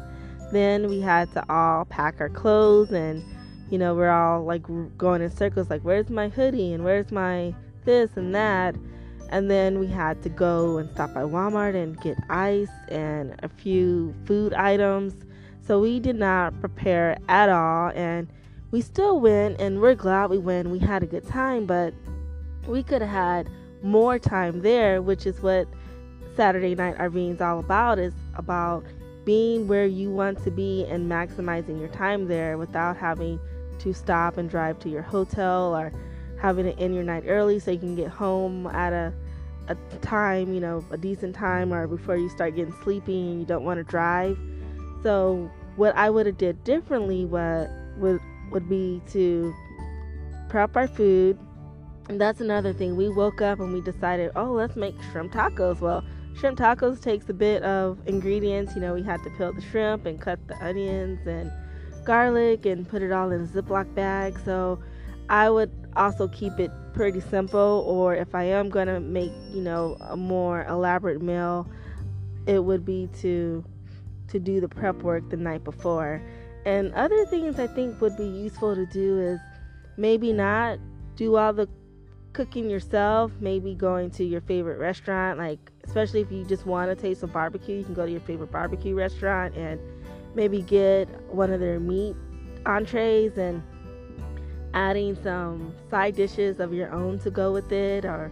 Then 0.51 0.89
we 0.89 0.99
had 0.99 1.31
to 1.33 1.45
all 1.49 1.85
pack 1.85 2.19
our 2.19 2.29
clothes 2.29 2.91
and 2.91 3.23
you 3.69 3.77
know 3.77 3.95
we're 3.95 4.09
all 4.09 4.43
like 4.43 4.63
going 4.97 5.21
in 5.21 5.29
circles 5.29 5.69
like 5.69 5.81
where's 5.81 6.09
my 6.09 6.27
hoodie 6.27 6.73
and 6.73 6.83
where's 6.83 7.11
my 7.11 7.55
this 7.85 8.11
and 8.17 8.35
that 8.35 8.75
and 9.31 9.49
then 9.49 9.79
we 9.79 9.87
had 9.87 10.21
to 10.23 10.29
go 10.29 10.77
and 10.77 10.89
stop 10.91 11.13
by 11.13 11.21
Walmart 11.21 11.73
and 11.73 11.99
get 12.01 12.17
ice 12.29 12.69
and 12.89 13.33
a 13.43 13.49
few 13.49 14.13
food 14.25 14.53
items. 14.53 15.13
So 15.65 15.79
we 15.79 15.99
did 15.99 16.17
not 16.17 16.59
prepare 16.59 17.17
at 17.29 17.49
all. 17.49 17.91
And 17.95 18.27
we 18.71 18.81
still 18.81 19.19
went, 19.19 19.59
and 19.61 19.79
we're 19.79 19.95
glad 19.95 20.29
we 20.29 20.37
went. 20.37 20.69
We 20.69 20.79
had 20.79 21.01
a 21.01 21.05
good 21.05 21.25
time, 21.27 21.65
but 21.65 21.93
we 22.67 22.83
could 22.83 23.01
have 23.01 23.09
had 23.09 23.49
more 23.81 24.19
time 24.19 24.61
there, 24.61 25.01
which 25.01 25.25
is 25.25 25.41
what 25.41 25.67
Saturday 26.35 26.75
Night 26.75 26.95
is 26.99 27.41
all 27.41 27.59
about. 27.59 27.99
Is 27.99 28.13
about 28.35 28.83
being 29.23 29.67
where 29.67 29.85
you 29.85 30.09
want 30.09 30.43
to 30.43 30.51
be 30.51 30.85
and 30.85 31.09
maximizing 31.09 31.79
your 31.79 31.89
time 31.89 32.27
there 32.27 32.57
without 32.57 32.97
having 32.97 33.39
to 33.79 33.93
stop 33.93 34.37
and 34.37 34.49
drive 34.49 34.79
to 34.79 34.89
your 34.89 35.01
hotel 35.01 35.75
or 35.75 35.91
having 36.41 36.65
to 36.65 36.77
end 36.79 36.95
your 36.95 37.03
night 37.03 37.23
early 37.27 37.59
so 37.59 37.71
you 37.71 37.79
can 37.79 37.95
get 37.95 38.09
home 38.09 38.67
at 38.67 38.93
a 38.93 39.13
a 39.67 39.75
time, 40.01 40.53
you 40.53 40.59
know, 40.59 40.83
a 40.91 40.97
decent 40.97 41.35
time 41.35 41.71
or 41.71 41.87
before 41.87 42.17
you 42.17 42.27
start 42.29 42.55
getting 42.55 42.73
sleepy 42.83 43.29
and 43.29 43.39
you 43.39 43.45
don't 43.45 43.63
want 43.63 43.77
to 43.77 43.83
drive. 43.83 44.37
So 45.03 45.49
what 45.75 45.95
I 45.95 46.09
would 46.09 46.25
have 46.25 46.37
did 46.37 46.63
differently 46.63 47.25
would 47.25 47.69
would 47.97 48.19
would 48.51 48.67
be 48.67 49.01
to 49.11 49.53
prep 50.49 50.75
our 50.75 50.87
food. 50.87 51.37
And 52.09 52.19
that's 52.19 52.41
another 52.41 52.73
thing. 52.73 52.97
We 52.97 53.07
woke 53.07 53.41
up 53.41 53.59
and 53.59 53.71
we 53.71 53.79
decided, 53.79 54.31
oh, 54.35 54.51
let's 54.51 54.75
make 54.75 54.95
shrimp 55.11 55.31
tacos. 55.31 55.79
Well, 55.79 56.03
shrimp 56.35 56.57
tacos 56.57 57.01
takes 57.01 57.29
a 57.29 57.33
bit 57.33 57.63
of 57.63 57.99
ingredients. 58.07 58.75
You 58.75 58.81
know, 58.81 58.93
we 58.93 59.03
had 59.03 59.23
to 59.23 59.29
peel 59.37 59.53
the 59.53 59.61
shrimp 59.61 60.05
and 60.05 60.19
cut 60.19 60.45
the 60.47 60.61
onions 60.61 61.25
and 61.25 61.49
garlic 62.03 62.65
and 62.65 62.89
put 62.89 63.01
it 63.01 63.11
all 63.11 63.31
in 63.31 63.41
a 63.41 63.47
Ziploc 63.47 63.93
bag. 63.95 64.37
So 64.43 64.81
I 65.29 65.49
would 65.49 65.71
also 65.95 66.27
keep 66.27 66.59
it 66.59 66.71
pretty 66.93 67.19
simple 67.19 67.83
or 67.87 68.15
if 68.15 68.33
I 68.35 68.43
am 68.43 68.69
going 68.69 68.87
to 68.87 68.99
make, 68.99 69.31
you 69.51 69.61
know, 69.61 69.97
a 70.01 70.17
more 70.17 70.65
elaborate 70.65 71.21
meal, 71.21 71.67
it 72.47 72.63
would 72.63 72.85
be 72.85 73.09
to 73.19 73.63
to 74.27 74.39
do 74.39 74.61
the 74.61 74.69
prep 74.69 74.95
work 75.03 75.29
the 75.29 75.37
night 75.37 75.63
before. 75.63 76.21
And 76.65 76.93
other 76.93 77.25
things 77.25 77.59
I 77.59 77.67
think 77.67 77.99
would 77.99 78.15
be 78.15 78.25
useful 78.25 78.75
to 78.75 78.85
do 78.85 79.19
is 79.19 79.39
maybe 79.97 80.31
not 80.31 80.79
do 81.15 81.35
all 81.35 81.51
the 81.51 81.67
cooking 82.33 82.69
yourself, 82.69 83.31
maybe 83.41 83.75
going 83.75 84.09
to 84.11 84.23
your 84.23 84.41
favorite 84.41 84.79
restaurant, 84.79 85.37
like 85.37 85.71
especially 85.83 86.21
if 86.21 86.31
you 86.31 86.45
just 86.45 86.65
want 86.65 86.89
to 86.89 86.95
taste 86.95 87.21
some 87.21 87.31
barbecue, 87.31 87.77
you 87.77 87.83
can 87.83 87.93
go 87.93 88.05
to 88.05 88.11
your 88.11 88.21
favorite 88.21 88.51
barbecue 88.51 88.95
restaurant 88.95 89.55
and 89.55 89.79
maybe 90.33 90.61
get 90.61 91.09
one 91.29 91.51
of 91.51 91.59
their 91.59 91.79
meat 91.79 92.15
entrees 92.65 93.37
and 93.37 93.61
adding 94.73 95.17
some 95.23 95.73
side 95.89 96.15
dishes 96.15 96.59
of 96.59 96.73
your 96.73 96.91
own 96.91 97.19
to 97.19 97.31
go 97.31 97.51
with 97.51 97.71
it, 97.71 98.05
or 98.05 98.31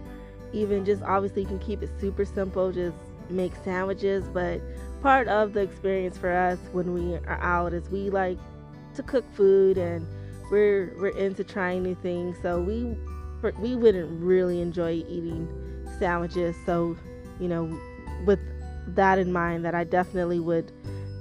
even 0.52 0.84
just 0.84 1.02
obviously 1.02 1.42
you 1.42 1.48
can 1.48 1.58
keep 1.58 1.82
it 1.82 1.90
super 2.00 2.24
simple, 2.24 2.72
just 2.72 2.96
make 3.28 3.52
sandwiches. 3.64 4.24
But 4.32 4.60
part 5.02 5.28
of 5.28 5.52
the 5.52 5.60
experience 5.60 6.18
for 6.18 6.32
us 6.32 6.58
when 6.72 6.92
we 6.92 7.14
are 7.26 7.40
out 7.40 7.72
is 7.72 7.88
we 7.90 8.10
like 8.10 8.38
to 8.94 9.02
cook 9.02 9.24
food 9.34 9.78
and 9.78 10.06
we're 10.50 10.94
we're 10.98 11.16
into 11.16 11.44
trying 11.44 11.82
new 11.82 11.94
things. 11.96 12.36
So 12.42 12.60
we 12.60 12.96
we 13.58 13.76
wouldn't 13.76 14.22
really 14.22 14.60
enjoy 14.60 15.04
eating 15.08 15.48
sandwiches. 15.98 16.56
So 16.66 16.96
you 17.38 17.48
know, 17.48 17.78
with 18.26 18.40
that 18.88 19.18
in 19.18 19.32
mind, 19.32 19.64
that 19.64 19.74
I 19.74 19.84
definitely 19.84 20.40
would 20.40 20.72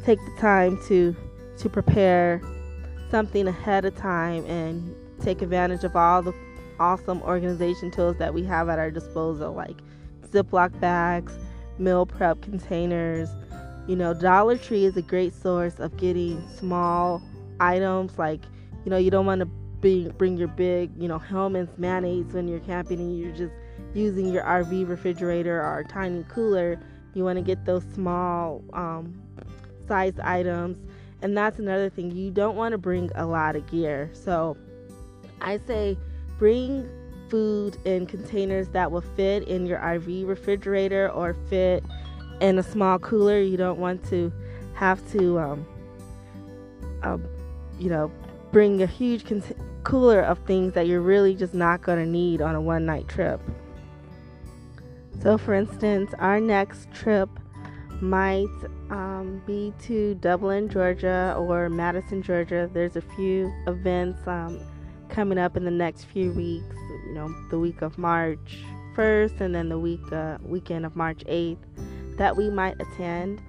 take 0.04 0.20
the 0.20 0.42
time 0.42 0.80
to 0.88 1.16
to 1.58 1.70
prepare 1.70 2.42
something 3.10 3.48
ahead 3.48 3.86
of 3.86 3.96
time 3.96 4.46
and 4.46 4.96
take 5.20 5.42
advantage 5.42 5.84
of 5.84 5.96
all 5.96 6.22
the 6.22 6.34
awesome 6.80 7.22
organization 7.24 7.92
tools 7.92 8.18
that 8.18 8.34
we 8.34 8.44
have 8.44 8.70
at 8.70 8.80
our 8.80 8.92
disposal, 8.92 9.54
like 9.54 9.78
Ziploc 10.32 10.78
bags, 10.80 11.34
meal 11.78 12.06
prep 12.06 12.42
containers. 12.42 13.30
You 13.88 13.96
know, 13.96 14.14
Dollar 14.14 14.58
Tree 14.58 14.86
is 14.86 14.96
a 14.98 15.02
great 15.02 15.34
source 15.34 15.80
of 15.80 15.98
getting 15.98 16.48
small 16.50 17.22
items 17.60 18.18
like, 18.18 18.42
you 18.86 18.92
know, 18.92 18.98
you 18.98 19.10
don't 19.10 19.26
want 19.26 19.40
to 19.40 19.46
bring, 19.46 20.10
bring 20.12 20.38
your 20.38 20.48
big, 20.48 20.92
you 20.98 21.08
know, 21.08 21.18
Hellmann's 21.18 21.78
mayonnaise 21.78 22.34
when 22.34 22.48
you're 22.48 22.60
camping 22.60 23.00
and 23.00 23.18
you're 23.18 23.36
just 23.36 23.54
using 23.94 24.32
your 24.32 24.44
RV 24.44 24.88
refrigerator 24.88 25.60
or 25.60 25.84
tiny 25.90 26.24
cooler. 26.30 26.80
You 27.14 27.24
want 27.24 27.38
to 27.38 27.44
get 27.44 27.66
those 27.66 27.84
small 27.94 28.64
um, 28.74 29.20
sized 29.88 30.20
items. 30.20 30.78
And 31.22 31.36
that's 31.36 31.60
another 31.60 31.90
thing. 31.90 32.12
You 32.12 32.32
don't 32.32 32.56
want 32.56 32.72
to 32.74 32.78
bring 32.78 33.10
a 33.16 33.26
lot 33.26 33.56
of 33.56 33.70
gear. 33.70 34.10
So, 34.14 34.56
I 35.42 35.60
say 35.68 35.98
bring 36.38 36.90
food 37.30 37.78
in 37.86 38.06
containers 38.06 38.70
that 38.70 38.92
will 38.92 39.02
fit 39.02 39.48
in 39.48 39.66
your 39.66 39.80
RV 39.80 40.28
refrigerator 40.28 41.10
or 41.10 41.36
fit 41.50 41.84
in 42.42 42.58
a 42.58 42.64
small 42.64 43.00
cooler. 43.00 43.42
You 43.42 43.58
don't 43.58 43.80
want 43.80 44.04
to 44.10 44.32
have 44.74 45.00
to, 45.12 45.40
um, 45.40 45.68
um, 47.04 47.26
you 47.78 47.90
know, 47.90 48.12
bring 48.52 48.82
a 48.82 48.88
huge 48.88 49.26
con- 49.26 49.44
cooler 49.84 50.22
of 50.22 50.40
things 50.40 50.74
that 50.74 50.88
you're 50.88 51.02
really 51.02 51.36
just 51.36 51.54
not 51.54 51.82
going 51.82 52.04
to 52.04 52.10
need 52.10 52.42
on 52.42 52.56
a 52.56 52.62
one 52.62 52.86
night 52.86 53.08
trip. 53.08 53.40
So, 55.22 55.38
for 55.38 55.54
instance, 55.54 56.14
our 56.20 56.40
next 56.40 56.92
trip 56.94 57.30
might 58.02 58.48
um, 58.90 59.42
be 59.46 59.74
to 59.84 60.16
Dublin, 60.16 60.70
Georgia, 60.70 61.36
or 61.38 61.70
Madison, 61.70 62.22
Georgia. 62.22 62.70
There's 62.74 62.96
a 62.96 63.02
few 63.02 63.54
events. 63.68 64.26
Coming 65.10 65.38
up 65.38 65.58
in 65.58 65.66
the 65.66 65.72
next 65.72 66.06
few 66.06 66.32
weeks. 66.32 66.76
You 67.08 67.14
know, 67.14 67.36
the 67.50 67.60
week 67.60 67.82
of 67.82 67.98
March 67.98 68.60
1st 68.96 69.42
and 69.42 69.56
then 69.56 69.70
the 69.70 69.80
week 69.80 70.12
uh, 70.12 70.38
weekend 70.44 70.86
of 70.86 70.96
March 70.96 71.24
8th 71.26 71.58
that 72.18 72.36
we 72.36 72.50
might 72.50 72.76
attend. 72.80 73.42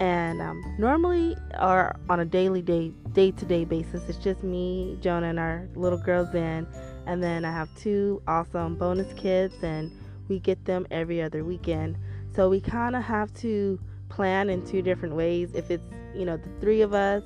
And 0.00 0.40
um, 0.40 0.62
normally, 0.78 1.36
or 1.60 1.96
on 2.08 2.20
a 2.20 2.24
daily 2.24 2.62
day, 2.62 2.92
day 3.12 3.32
to 3.32 3.44
day 3.44 3.64
basis, 3.64 4.08
it's 4.08 4.18
just 4.18 4.44
me, 4.44 4.96
Jonah, 5.00 5.28
and 5.28 5.40
our 5.40 5.68
little 5.74 5.98
girl 5.98 6.28
Zen. 6.30 6.68
And 7.06 7.20
then 7.22 7.44
I 7.44 7.50
have 7.50 7.68
two 7.74 8.22
awesome 8.28 8.76
bonus 8.76 9.12
kids, 9.14 9.54
and 9.62 9.90
we 10.28 10.38
get 10.38 10.64
them 10.66 10.86
every 10.92 11.20
other 11.20 11.42
weekend. 11.42 11.96
So 12.36 12.48
we 12.48 12.60
kind 12.60 12.94
of 12.94 13.02
have 13.02 13.34
to 13.38 13.80
plan 14.08 14.50
in 14.50 14.64
two 14.64 14.82
different 14.82 15.16
ways. 15.16 15.50
If 15.54 15.70
it's, 15.70 15.82
you 16.14 16.24
know, 16.24 16.36
the 16.36 16.50
three 16.60 16.82
of 16.82 16.94
us, 16.94 17.24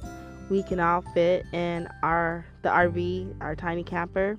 we 0.53 0.63
can 0.63 0.79
all 0.79 1.01
fit 1.15 1.47
in 1.55 1.89
our 2.03 2.45
the 2.61 2.69
RV, 2.69 3.35
our 3.41 3.57
tiny 3.57 3.83
camper. 3.83 4.39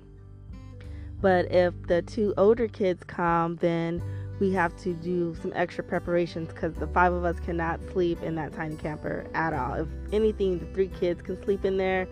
But 1.20 1.50
if 1.50 1.74
the 1.88 2.02
two 2.02 2.32
older 2.36 2.68
kids 2.68 3.02
come, 3.04 3.56
then 3.56 4.00
we 4.38 4.52
have 4.52 4.76
to 4.82 4.94
do 4.94 5.34
some 5.42 5.52
extra 5.56 5.82
preparations 5.82 6.48
because 6.48 6.72
the 6.74 6.86
five 6.86 7.12
of 7.12 7.24
us 7.24 7.40
cannot 7.40 7.80
sleep 7.92 8.22
in 8.22 8.36
that 8.36 8.52
tiny 8.52 8.76
camper 8.76 9.26
at 9.34 9.52
all. 9.52 9.74
If 9.74 9.88
anything, 10.12 10.60
the 10.60 10.66
three 10.66 10.86
kids 10.86 11.20
can 11.20 11.42
sleep 11.42 11.64
in 11.64 11.78
there, 11.78 12.06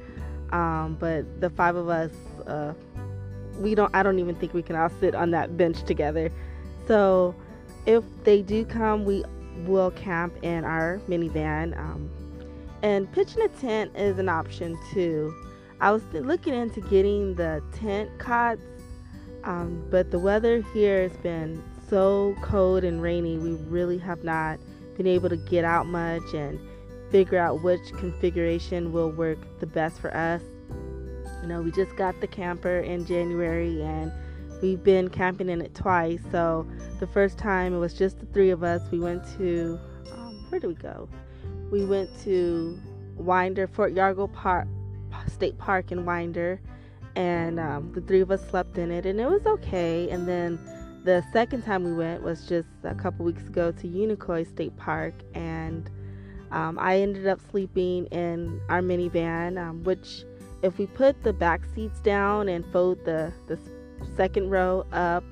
um, 0.51 0.97
but 0.99 1.41
the 1.41 1.51
five 1.51 1.77
of 1.77 1.89
us, 1.89 2.11
uh, 2.49 2.75
we 3.61 3.77
don't. 3.77 3.95
I 3.95 4.03
don't 4.03 4.19
even 4.19 4.35
think 4.35 4.53
we 4.53 4.63
can 4.63 4.75
all 4.75 4.91
sit 4.99 5.15
on 5.15 5.31
that 5.31 5.57
bench 5.57 5.81
together. 5.85 6.33
So, 6.89 7.37
if 7.87 8.03
they 8.25 8.43
do 8.43 8.65
come, 8.65 9.05
we 9.05 9.25
will 9.65 9.93
camp 9.93 10.35
in 10.43 10.65
our 10.65 11.01
minivan. 11.09 11.79
Um, 11.79 12.11
and 12.83 13.11
pitching 13.13 13.43
a 13.43 13.49
tent 13.49 13.93
is 13.97 14.19
an 14.19 14.29
option 14.29 14.79
too. 14.93 15.35
I 15.81 15.91
was 15.91 16.03
looking 16.13 16.55
into 16.55 16.81
getting 16.81 17.35
the 17.35 17.63
tent 17.73 18.11
cots, 18.19 18.61
um, 19.45 19.85
but 19.91 20.11
the 20.11 20.19
weather 20.19 20.63
here 20.73 21.09
has 21.09 21.17
been 21.19 21.63
so 21.89 22.37
cold 22.43 22.85
and 22.85 23.03
rainy. 23.03 23.39
We 23.39 23.53
really 23.53 23.99
have 23.99 24.25
not 24.25 24.59
been 24.97 25.07
able 25.07 25.29
to 25.29 25.37
get 25.37 25.65
out 25.65 25.87
much 25.87 26.35
and 26.35 26.61
figure 27.11 27.39
out 27.39 27.63
which 27.63 27.93
configuration 27.99 28.93
will 28.93 29.11
work 29.11 29.39
the 29.61 29.67
best 29.67 29.99
for 30.01 30.15
us. 30.17 30.43
You 31.43 31.49
know, 31.49 31.63
we 31.63 31.73
just 31.73 31.97
got 31.97 32.21
the 32.21 32.27
camper 32.27 32.79
in 32.79 33.05
January 33.05 33.83
and 33.83 34.13
we've 34.63 34.83
been 34.83 35.11
camping 35.11 35.49
in 35.49 35.61
it 35.61 35.75
twice. 35.75 36.21
So 36.31 36.67
the 37.01 37.07
first 37.07 37.37
time 37.37 37.75
it 37.75 37.79
was 37.79 37.95
just 37.95 38.21
the 38.21 38.27
three 38.27 38.51
of 38.51 38.63
us. 38.63 38.81
We 38.91 39.01
went 39.01 39.25
to, 39.37 39.79
um, 40.13 40.47
where 40.49 40.61
did 40.61 40.69
we 40.69 40.75
go? 40.75 41.09
We 41.73 41.87
went 41.87 42.11
to 42.25 42.79
Winder, 43.17 43.67
Fort 43.67 43.95
Yargo 43.95 44.31
Park, 44.31 44.69
State 45.27 45.57
Park 45.57 45.91
in 45.91 46.05
Winder, 46.05 46.61
and 47.17 47.59
um, 47.59 47.93
the 47.95 48.03
three 48.03 48.21
of 48.21 48.31
us 48.31 48.47
slept 48.51 48.77
in 48.77 48.91
it, 48.91 49.07
and 49.07 49.19
it 49.19 49.27
was 49.27 49.47
okay. 49.47 50.11
And 50.11 50.29
then 50.29 50.59
the 51.03 51.25
second 51.33 51.63
time 51.63 51.85
we 51.85 51.95
went 51.95 52.23
was 52.23 52.47
just 52.47 52.69
a 52.85 52.95
couple 52.95 53.25
weeks 53.25 53.45
ago 53.45 53.73
to 53.73 53.89
Unicoi 53.89 54.47
State 54.47 54.77
Park, 54.77 55.15
and 55.33 55.89
um, 56.51 56.79
I 56.79 56.99
ended 56.99 57.27
up 57.27 57.41
sleeping 57.51 58.05
in 58.09 58.61
our 58.69 58.83
minivan, 58.83 59.59
um, 59.59 59.83
which 59.83 60.25
if 60.63 60.77
we 60.77 60.85
put 60.85 61.23
the 61.23 61.33
back 61.33 61.63
seats 61.75 62.01
down 62.01 62.51
and 62.51 62.67
fold 62.67 63.03
the, 63.07 63.33
the 63.47 63.59
second 64.15 64.51
row 64.51 64.85
up, 64.93 65.25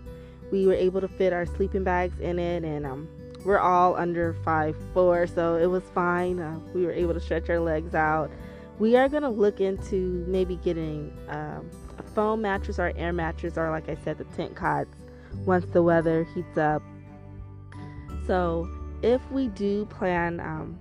we 0.50 0.66
were 0.66 0.72
able 0.72 1.02
to 1.02 1.08
fit 1.08 1.34
our 1.34 1.44
sleeping 1.44 1.84
bags 1.84 2.18
in 2.18 2.38
it, 2.38 2.64
and 2.64 2.86
um, 2.86 3.08
we're 3.44 3.58
all 3.58 3.96
under 3.96 4.34
five 4.44 4.76
four, 4.92 5.26
so 5.26 5.56
it 5.56 5.66
was 5.66 5.82
fine. 5.94 6.38
Uh, 6.40 6.58
we 6.74 6.84
were 6.84 6.92
able 6.92 7.14
to 7.14 7.20
stretch 7.20 7.48
our 7.48 7.60
legs 7.60 7.94
out. 7.94 8.30
We 8.78 8.96
are 8.96 9.08
gonna 9.08 9.30
look 9.30 9.60
into 9.60 10.24
maybe 10.26 10.56
getting 10.56 11.16
um, 11.28 11.70
a 11.98 12.02
foam 12.02 12.42
mattress 12.42 12.78
or 12.78 12.92
air 12.96 13.12
mattress, 13.12 13.56
or 13.56 13.70
like 13.70 13.88
I 13.88 13.96
said, 14.04 14.18
the 14.18 14.24
tent 14.24 14.54
cots 14.56 14.96
once 15.44 15.66
the 15.72 15.82
weather 15.82 16.24
heats 16.34 16.58
up. 16.58 16.82
So 18.26 18.68
if 19.02 19.20
we 19.30 19.48
do 19.48 19.86
plan, 19.86 20.40
um, 20.40 20.78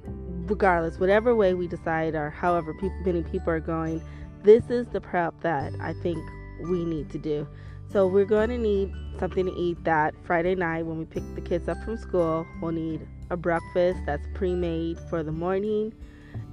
regardless, 0.48 1.00
whatever 1.00 1.36
way 1.36 1.54
we 1.54 1.68
decide, 1.68 2.16
or 2.16 2.30
however 2.30 2.75
many 3.06 3.24
people 3.24 3.51
are 3.51 3.60
going, 3.60 4.01
this 4.44 4.70
is 4.70 4.88
the 4.88 5.01
prep 5.01 5.39
that 5.42 5.74
I 5.82 5.94
think 5.94 6.18
we 6.62 6.86
need 6.86 7.10
to 7.12 7.18
do. 7.18 7.48
So 7.91 8.05
we're 8.05 8.25
going 8.25 8.50
to 8.50 8.58
need 8.58 8.93
something 9.19 9.48
to 9.48 9.53
eat 9.53 9.84
that 9.84 10.13
Friday 10.24 10.53
night 10.53 10.86
when 10.86 11.00
we 11.00 11.05
pick 11.05 11.24
the 11.34 11.41
kids 11.41 11.67
up 11.67 11.84
from 11.84 11.98
school. 11.98 12.46
We'll 12.62 12.72
need 12.72 13.08
a 13.31 13.38
breakfast 13.38 14.00
that's 14.05 14.27
pre-made 14.36 15.00
for 15.10 15.24
the 15.24 15.31
morning, 15.31 15.93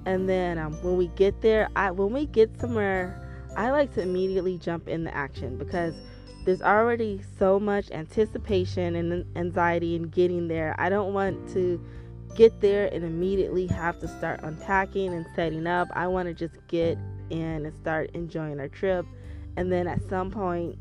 and 0.07 0.29
then 0.29 0.57
um, 0.59 0.73
when 0.83 0.97
we 0.97 1.09
get 1.09 1.43
there, 1.43 1.69
I 1.77 1.91
when 1.91 2.13
we 2.13 2.25
get 2.27 2.59
somewhere, 2.59 3.23
I 3.55 3.71
like 3.71 3.93
to 3.95 4.03
immediately 4.03 4.57
jump 4.57 4.89
in 4.89 5.05
the 5.05 5.15
action 5.15 5.59
because 5.59 5.95
there's 6.47 6.63
already 6.63 7.21
so 7.39 7.61
much 7.61 7.91
anticipation 7.91 8.97
and 8.97 9.27
anxiety 9.37 9.95
in 9.95 10.05
getting 10.05 10.49
there. 10.49 10.75
I 10.79 10.89
don't 10.89 11.13
want 11.13 11.51
to 11.53 11.85
get 12.35 12.61
there 12.61 12.87
and 12.93 13.05
immediately 13.05 13.67
have 13.67 13.99
to 14.01 14.09
start 14.09 14.41
unpacking 14.43 15.13
and 15.13 15.27
setting 15.35 15.67
up. 15.67 15.89
I 15.93 16.07
want 16.07 16.29
to 16.29 16.35
just 16.35 16.57
get 16.69 16.97
in 17.29 17.67
and 17.67 17.75
start 17.77 18.11
enjoying 18.15 18.59
our 18.59 18.69
trip, 18.69 19.05
and 19.59 19.71
then 19.71 19.87
at 19.87 20.01
some 20.09 20.31
point 20.31 20.79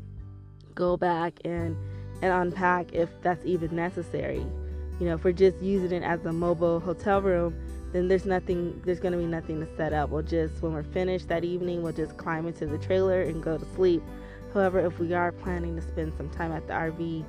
go 0.76 0.96
back 0.96 1.40
and 1.44 1.76
and 2.22 2.32
unpack 2.32 2.92
if 2.92 3.10
that's 3.22 3.44
even 3.44 3.74
necessary. 3.74 4.46
You 5.00 5.06
know, 5.06 5.14
if 5.14 5.24
we're 5.24 5.32
just 5.32 5.60
using 5.60 5.92
it 5.92 6.02
as 6.02 6.24
a 6.24 6.32
mobile 6.32 6.80
hotel 6.80 7.20
room, 7.20 7.54
then 7.92 8.08
there's 8.08 8.24
nothing 8.24 8.80
there's 8.84 9.00
going 9.00 9.12
to 9.12 9.18
be 9.18 9.26
nothing 9.26 9.60
to 9.60 9.76
set 9.76 9.92
up. 9.92 10.10
We'll 10.10 10.22
just 10.22 10.62
when 10.62 10.72
we're 10.72 10.84
finished 10.84 11.28
that 11.28 11.44
evening, 11.44 11.82
we'll 11.82 11.92
just 11.92 12.16
climb 12.16 12.46
into 12.46 12.66
the 12.66 12.78
trailer 12.78 13.22
and 13.22 13.42
go 13.42 13.58
to 13.58 13.66
sleep. 13.74 14.02
However, 14.54 14.80
if 14.80 14.98
we 14.98 15.12
are 15.12 15.32
planning 15.32 15.76
to 15.76 15.82
spend 15.82 16.14
some 16.16 16.30
time 16.30 16.52
at 16.52 16.66
the 16.66 16.72
RV, 16.72 17.24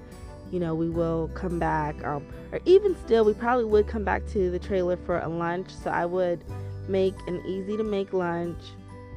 you 0.52 0.60
know, 0.60 0.76
we 0.76 0.90
will 0.90 1.30
come 1.34 1.60
back 1.60 2.02
um, 2.06 2.26
or 2.54 2.60
even 2.66 2.96
still 3.04 3.26
we 3.26 3.34
probably 3.34 3.66
would 3.66 3.88
come 3.88 4.06
back 4.06 4.26
to 4.28 4.50
the 4.50 4.60
trailer 4.60 4.96
for 4.96 5.20
a 5.20 5.28
lunch. 5.28 5.70
So 5.72 5.90
I 5.90 6.06
would 6.06 6.44
make 6.88 7.16
an 7.28 7.44
easy 7.46 7.76
to 7.76 7.84
make 7.84 8.14
lunch 8.14 8.62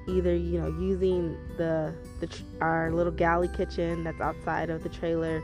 either 0.06 0.34
you 0.34 0.60
know 0.60 0.68
using 0.78 1.36
the, 1.56 1.94
the 2.20 2.28
our 2.60 2.90
little 2.90 3.12
galley 3.12 3.48
kitchen 3.48 4.04
that's 4.04 4.20
outside 4.20 4.70
of 4.70 4.82
the 4.82 4.88
trailer 4.88 5.42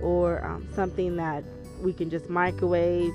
or 0.00 0.44
um, 0.44 0.68
something 0.74 1.16
that 1.16 1.44
we 1.80 1.92
can 1.92 2.10
just 2.10 2.28
microwave 2.28 3.12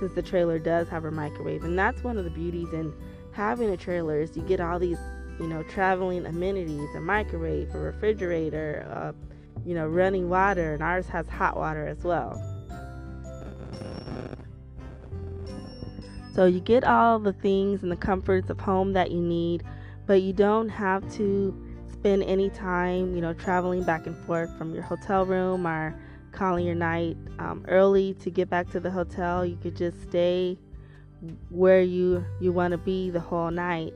since 0.00 0.12
the 0.14 0.22
trailer 0.22 0.58
does 0.58 0.88
have 0.88 1.04
a 1.04 1.10
microwave. 1.10 1.64
And 1.64 1.78
that's 1.78 2.02
one 2.02 2.18
of 2.18 2.24
the 2.24 2.30
beauties 2.30 2.72
in 2.72 2.92
having 3.32 3.70
a 3.70 3.76
trailer 3.76 4.20
is 4.20 4.36
you 4.36 4.42
get 4.42 4.60
all 4.60 4.78
these 4.78 4.98
you 5.40 5.46
know 5.46 5.62
traveling 5.64 6.26
amenities 6.26 6.88
a 6.94 7.00
microwave 7.00 7.74
a 7.74 7.78
refrigerator 7.78 8.86
uh, 8.90 9.12
you 9.64 9.74
know 9.74 9.86
running 9.86 10.28
water 10.28 10.74
and 10.74 10.82
ours 10.82 11.06
has 11.06 11.28
hot 11.28 11.56
water 11.56 11.86
as 11.86 12.02
well. 12.04 12.40
So 16.34 16.46
you 16.46 16.60
get 16.60 16.84
all 16.84 17.18
the 17.18 17.34
things 17.34 17.82
and 17.82 17.92
the 17.92 17.96
comforts 17.96 18.48
of 18.48 18.58
home 18.58 18.94
that 18.94 19.10
you 19.10 19.20
need 19.20 19.62
but 20.06 20.22
you 20.22 20.32
don't 20.32 20.68
have 20.68 21.08
to 21.16 21.56
spend 21.92 22.22
any 22.24 22.50
time, 22.50 23.14
you 23.14 23.20
know, 23.20 23.32
traveling 23.32 23.84
back 23.84 24.06
and 24.06 24.16
forth 24.24 24.56
from 24.58 24.74
your 24.74 24.82
hotel 24.82 25.24
room 25.24 25.66
or 25.66 25.94
calling 26.32 26.66
your 26.66 26.74
night 26.74 27.16
um, 27.38 27.64
early 27.68 28.14
to 28.14 28.30
get 28.30 28.50
back 28.50 28.70
to 28.70 28.80
the 28.80 28.90
hotel. 28.90 29.46
You 29.46 29.56
could 29.56 29.76
just 29.76 30.02
stay 30.02 30.58
where 31.50 31.82
you 31.82 32.24
you 32.40 32.52
want 32.52 32.72
to 32.72 32.78
be 32.78 33.10
the 33.10 33.20
whole 33.20 33.50
night. 33.50 33.94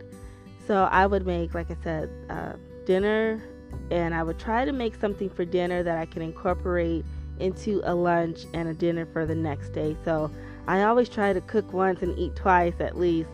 So 0.66 0.84
I 0.84 1.06
would 1.06 1.26
make, 1.26 1.54
like 1.54 1.70
I 1.70 1.76
said, 1.82 2.10
uh, 2.28 2.52
dinner, 2.84 3.42
and 3.90 4.14
I 4.14 4.22
would 4.22 4.38
try 4.38 4.64
to 4.64 4.72
make 4.72 4.94
something 4.94 5.30
for 5.30 5.44
dinner 5.44 5.82
that 5.82 5.98
I 5.98 6.06
can 6.06 6.22
incorporate 6.22 7.04
into 7.38 7.80
a 7.84 7.94
lunch 7.94 8.46
and 8.54 8.68
a 8.68 8.74
dinner 8.74 9.06
for 9.06 9.26
the 9.26 9.34
next 9.34 9.70
day. 9.70 9.96
So 10.04 10.30
I 10.66 10.82
always 10.82 11.08
try 11.08 11.32
to 11.32 11.40
cook 11.42 11.72
once 11.72 12.02
and 12.02 12.18
eat 12.18 12.34
twice 12.34 12.74
at 12.80 12.96
least 12.96 13.30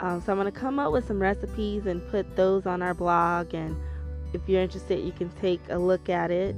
um, 0.00 0.20
so 0.20 0.32
I'm 0.32 0.38
going 0.38 0.52
to 0.52 0.58
come 0.58 0.78
up 0.78 0.92
with 0.92 1.06
some 1.06 1.20
recipes 1.20 1.86
and 1.86 2.06
put 2.10 2.36
those 2.36 2.66
on 2.66 2.82
our 2.82 2.94
blog. 2.94 3.54
And 3.54 3.76
if 4.32 4.42
you're 4.46 4.62
interested, 4.62 5.04
you 5.04 5.12
can 5.12 5.30
take 5.40 5.60
a 5.68 5.78
look 5.78 6.08
at 6.08 6.30
it. 6.30 6.54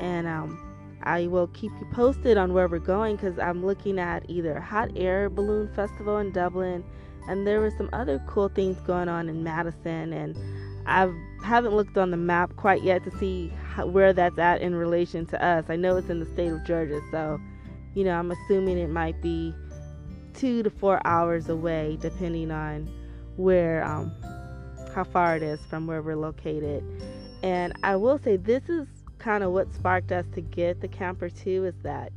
And 0.00 0.26
um, 0.26 0.66
I 1.02 1.26
will 1.28 1.46
keep 1.48 1.72
you 1.80 1.86
posted 1.92 2.36
on 2.36 2.52
where 2.52 2.68
we're 2.68 2.78
going 2.78 3.16
because 3.16 3.38
I'm 3.38 3.64
looking 3.64 3.98
at 3.98 4.28
either 4.28 4.60
hot 4.60 4.90
air 4.96 5.30
balloon 5.30 5.72
festival 5.74 6.18
in 6.18 6.32
Dublin, 6.32 6.84
and 7.28 7.46
there 7.46 7.60
were 7.60 7.72
some 7.76 7.88
other 7.92 8.22
cool 8.26 8.48
things 8.48 8.78
going 8.80 9.08
on 9.08 9.28
in 9.28 9.42
Madison. 9.42 10.12
And 10.12 10.36
I 10.86 11.10
haven't 11.42 11.74
looked 11.74 11.96
on 11.96 12.10
the 12.10 12.16
map 12.16 12.56
quite 12.56 12.82
yet 12.82 13.04
to 13.04 13.10
see 13.18 13.52
how, 13.68 13.86
where 13.86 14.12
that's 14.12 14.38
at 14.38 14.60
in 14.60 14.74
relation 14.74 15.26
to 15.26 15.42
us. 15.44 15.64
I 15.68 15.76
know 15.76 15.96
it's 15.96 16.10
in 16.10 16.20
the 16.20 16.26
state 16.26 16.52
of 16.52 16.64
Georgia, 16.64 17.00
so 17.10 17.40
you 17.94 18.04
know 18.04 18.18
I'm 18.18 18.30
assuming 18.30 18.76
it 18.78 18.90
might 18.90 19.20
be 19.22 19.54
two 20.36 20.62
to 20.62 20.70
four 20.70 21.00
hours 21.04 21.48
away, 21.48 21.98
depending 22.00 22.50
on 22.50 22.88
where, 23.36 23.84
um, 23.84 24.12
how 24.94 25.04
far 25.04 25.36
it 25.36 25.42
is 25.42 25.60
from 25.68 25.86
where 25.86 26.02
we're 26.02 26.16
located. 26.16 26.84
And 27.42 27.72
I 27.82 27.96
will 27.96 28.18
say 28.18 28.36
this 28.36 28.68
is 28.68 28.86
kind 29.18 29.42
of 29.42 29.52
what 29.52 29.72
sparked 29.72 30.12
us 30.12 30.26
to 30.34 30.40
get 30.40 30.80
the 30.80 30.88
camper 30.88 31.28
too. 31.28 31.64
Is 31.64 31.74
that 31.82 32.12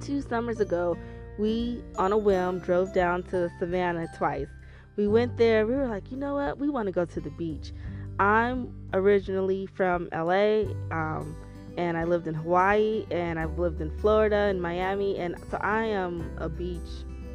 two 0.00 0.20
summers 0.20 0.60
ago, 0.60 0.96
we 1.38 1.82
on 1.96 2.12
a 2.12 2.18
whim 2.18 2.60
drove 2.60 2.92
down 2.92 3.22
to 3.24 3.50
Savannah 3.58 4.06
twice. 4.16 4.48
We 4.96 5.08
went 5.08 5.36
there. 5.36 5.66
We 5.66 5.74
were 5.74 5.88
like, 5.88 6.10
you 6.10 6.16
know 6.16 6.34
what? 6.34 6.58
We 6.58 6.68
want 6.68 6.86
to 6.86 6.92
go 6.92 7.04
to 7.04 7.20
the 7.20 7.30
beach. 7.30 7.72
I'm 8.20 8.72
originally 8.92 9.66
from 9.66 10.08
LA. 10.12 10.62
Um, 10.92 11.36
and 11.76 11.96
I 11.96 12.04
lived 12.04 12.28
in 12.28 12.34
Hawaii 12.34 13.04
and 13.10 13.38
I've 13.38 13.58
lived 13.58 13.80
in 13.80 13.90
Florida 13.98 14.36
and 14.36 14.62
Miami 14.62 15.18
and 15.18 15.34
so 15.50 15.58
I 15.60 15.84
am 15.84 16.30
a 16.38 16.48
beach 16.48 16.80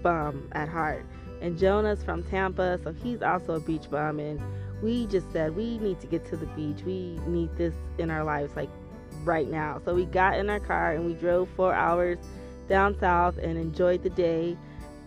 bum 0.02 0.50
at 0.54 0.70
heart. 0.70 1.06
And 1.42 1.58
Jonah's 1.58 2.04
from 2.04 2.24
Tampa, 2.24 2.80
so 2.84 2.92
he's 2.92 3.22
also 3.22 3.54
a 3.54 3.60
beach 3.60 3.90
bum. 3.90 4.20
And 4.20 4.42
we 4.82 5.08
just 5.08 5.32
said, 5.32 5.56
we 5.56 5.78
need 5.78 6.00
to 6.02 6.08
get 6.08 6.26
to 6.26 6.38
the 6.38 6.48
beach. 6.48 6.84
We 6.86 7.20
need 7.28 7.56
this 7.58 7.74
in 7.98 8.10
our 8.10 8.24
lives, 8.24 8.56
like 8.56 8.70
right 9.24 9.50
now. 9.50 9.82
So 9.86 9.94
we 9.94 10.06
got 10.06 10.38
in 10.38 10.50
our 10.50 10.60
car 10.60 10.94
and 10.94 11.06
we 11.06 11.14
drove 11.14 11.50
four 11.56 11.74
hours 11.74 12.18
down 12.68 12.98
south 13.00 13.38
and 13.38 13.58
enjoyed 13.58 14.04
the 14.04 14.10
day 14.10 14.58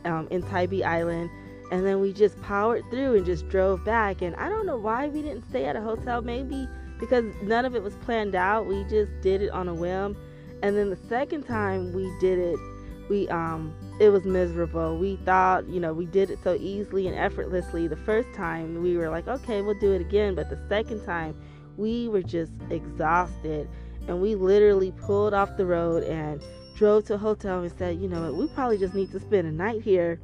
um, 0.05 0.29
in 0.31 0.43
Tybee 0.43 0.85
Island. 0.85 1.31
And 1.71 1.87
then 1.87 2.01
we 2.01 2.13
just 2.13 2.41
powered 2.43 2.85
through 2.91 3.17
and 3.17 3.25
just 3.25 3.49
drove 3.49 3.85
back. 3.85 4.21
And 4.21 4.37
I 4.37 4.49
don't 4.49 4.67
know 4.67 4.77
why 4.77 5.09
we 5.09 5.23
didn't 5.23 5.49
stay 5.49 5.65
at 5.65 5.77
a 5.77 5.81
hotel. 5.81 6.21
Maybe 6.21 6.69
because 6.99 7.25
none 7.43 7.65
of 7.65 7.75
it 7.75 7.83
was 7.83 7.95
planned 7.97 8.35
out. 8.35 8.67
We 8.67 8.85
just 8.85 9.11
did 9.23 9.43
it 9.43 9.51
on 9.51 9.69
a 9.69 9.75
whim. 9.75 10.17
And 10.63 10.77
then 10.77 10.91
the 10.91 10.99
second 11.09 11.45
time 11.45 11.93
we 11.93 12.13
did 12.21 12.39
it, 12.39 12.59
we 13.09 13.29
um 13.29 13.75
it 14.01 14.09
was 14.09 14.25
miserable. 14.25 14.97
We 14.97 15.17
thought, 15.17 15.69
you 15.69 15.81
know, 15.81 15.93
we 15.93 16.07
did 16.07 16.31
it 16.31 16.39
so 16.43 16.55
easily 16.55 17.07
and 17.07 17.17
effortlessly 17.17 17.87
the 17.87 17.97
first 17.97 18.33
time. 18.35 18.83
We 18.83 18.97
were 18.97 19.09
like, 19.09 19.29
okay, 19.29 19.63
we'll 19.63 19.79
do 19.79 19.93
it 19.93 20.01
again. 20.01 20.35
But 20.35 20.51
the 20.51 20.59
second 20.69 21.05
time, 21.05 21.37
we 21.77 22.09
were 22.09 22.23
just 22.23 22.53
exhausted. 22.71 23.69
And 24.09 24.21
we 24.21 24.35
literally 24.35 24.93
pulled 24.93 25.35
off 25.35 25.57
the 25.57 25.67
road 25.67 26.03
and 26.05 26.43
drove 26.75 27.05
to 27.05 27.15
a 27.15 27.19
hotel 27.19 27.61
and 27.61 27.73
said, 27.79 28.01
you 28.01 28.09
know, 28.09 28.33
we 28.33 28.49
probably 28.49 28.79
just 28.79 28.95
need 28.95 29.13
to 29.13 29.21
spend 29.21 29.47
a 29.47 29.53
night 29.53 29.83
here. 29.83 30.19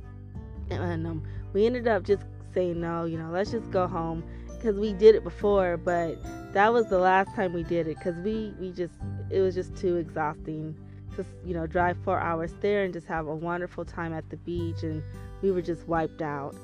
And 0.71 1.07
um, 1.07 1.23
we 1.53 1.67
ended 1.67 1.87
up 1.87 2.03
just 2.03 2.25
saying, 2.53 2.81
no, 2.81 3.05
you 3.05 3.19
know, 3.19 3.31
let's 3.31 3.53
just 3.53 3.71
go 3.71 3.87
home 3.87 4.25
because 4.49 4.77
we 4.77 4.93
did 4.93 5.15
it 5.15 5.23
before. 5.23 5.77
But 5.77 6.19
that 6.53 6.73
was 6.73 6.89
the 6.89 6.99
last 6.99 7.33
time 7.37 7.53
we 7.53 7.63
did 7.63 7.87
it 7.87 7.97
because 7.99 8.17
we, 8.25 8.53
we 8.59 8.73
just, 8.73 8.95
it 9.31 9.41
was 9.41 9.55
just 9.55 9.77
too 9.77 9.97
exhausting 9.97 10.75
to 11.19 11.27
you 11.45 11.55
know 11.55 11.67
drive 11.67 11.97
four 12.05 12.19
hours 12.19 12.53
there 12.61 12.85
and 12.85 12.93
just 12.93 13.07
have 13.07 13.27
a 13.27 13.35
wonderful 13.35 13.85
time 13.85 14.13
at 14.13 14.29
the 14.31 14.37
beach 14.39 14.83
and 14.83 15.03
we 15.43 15.51
were 15.51 15.63
just 15.63 15.87
wiped 15.87 16.23
out. 16.23 16.55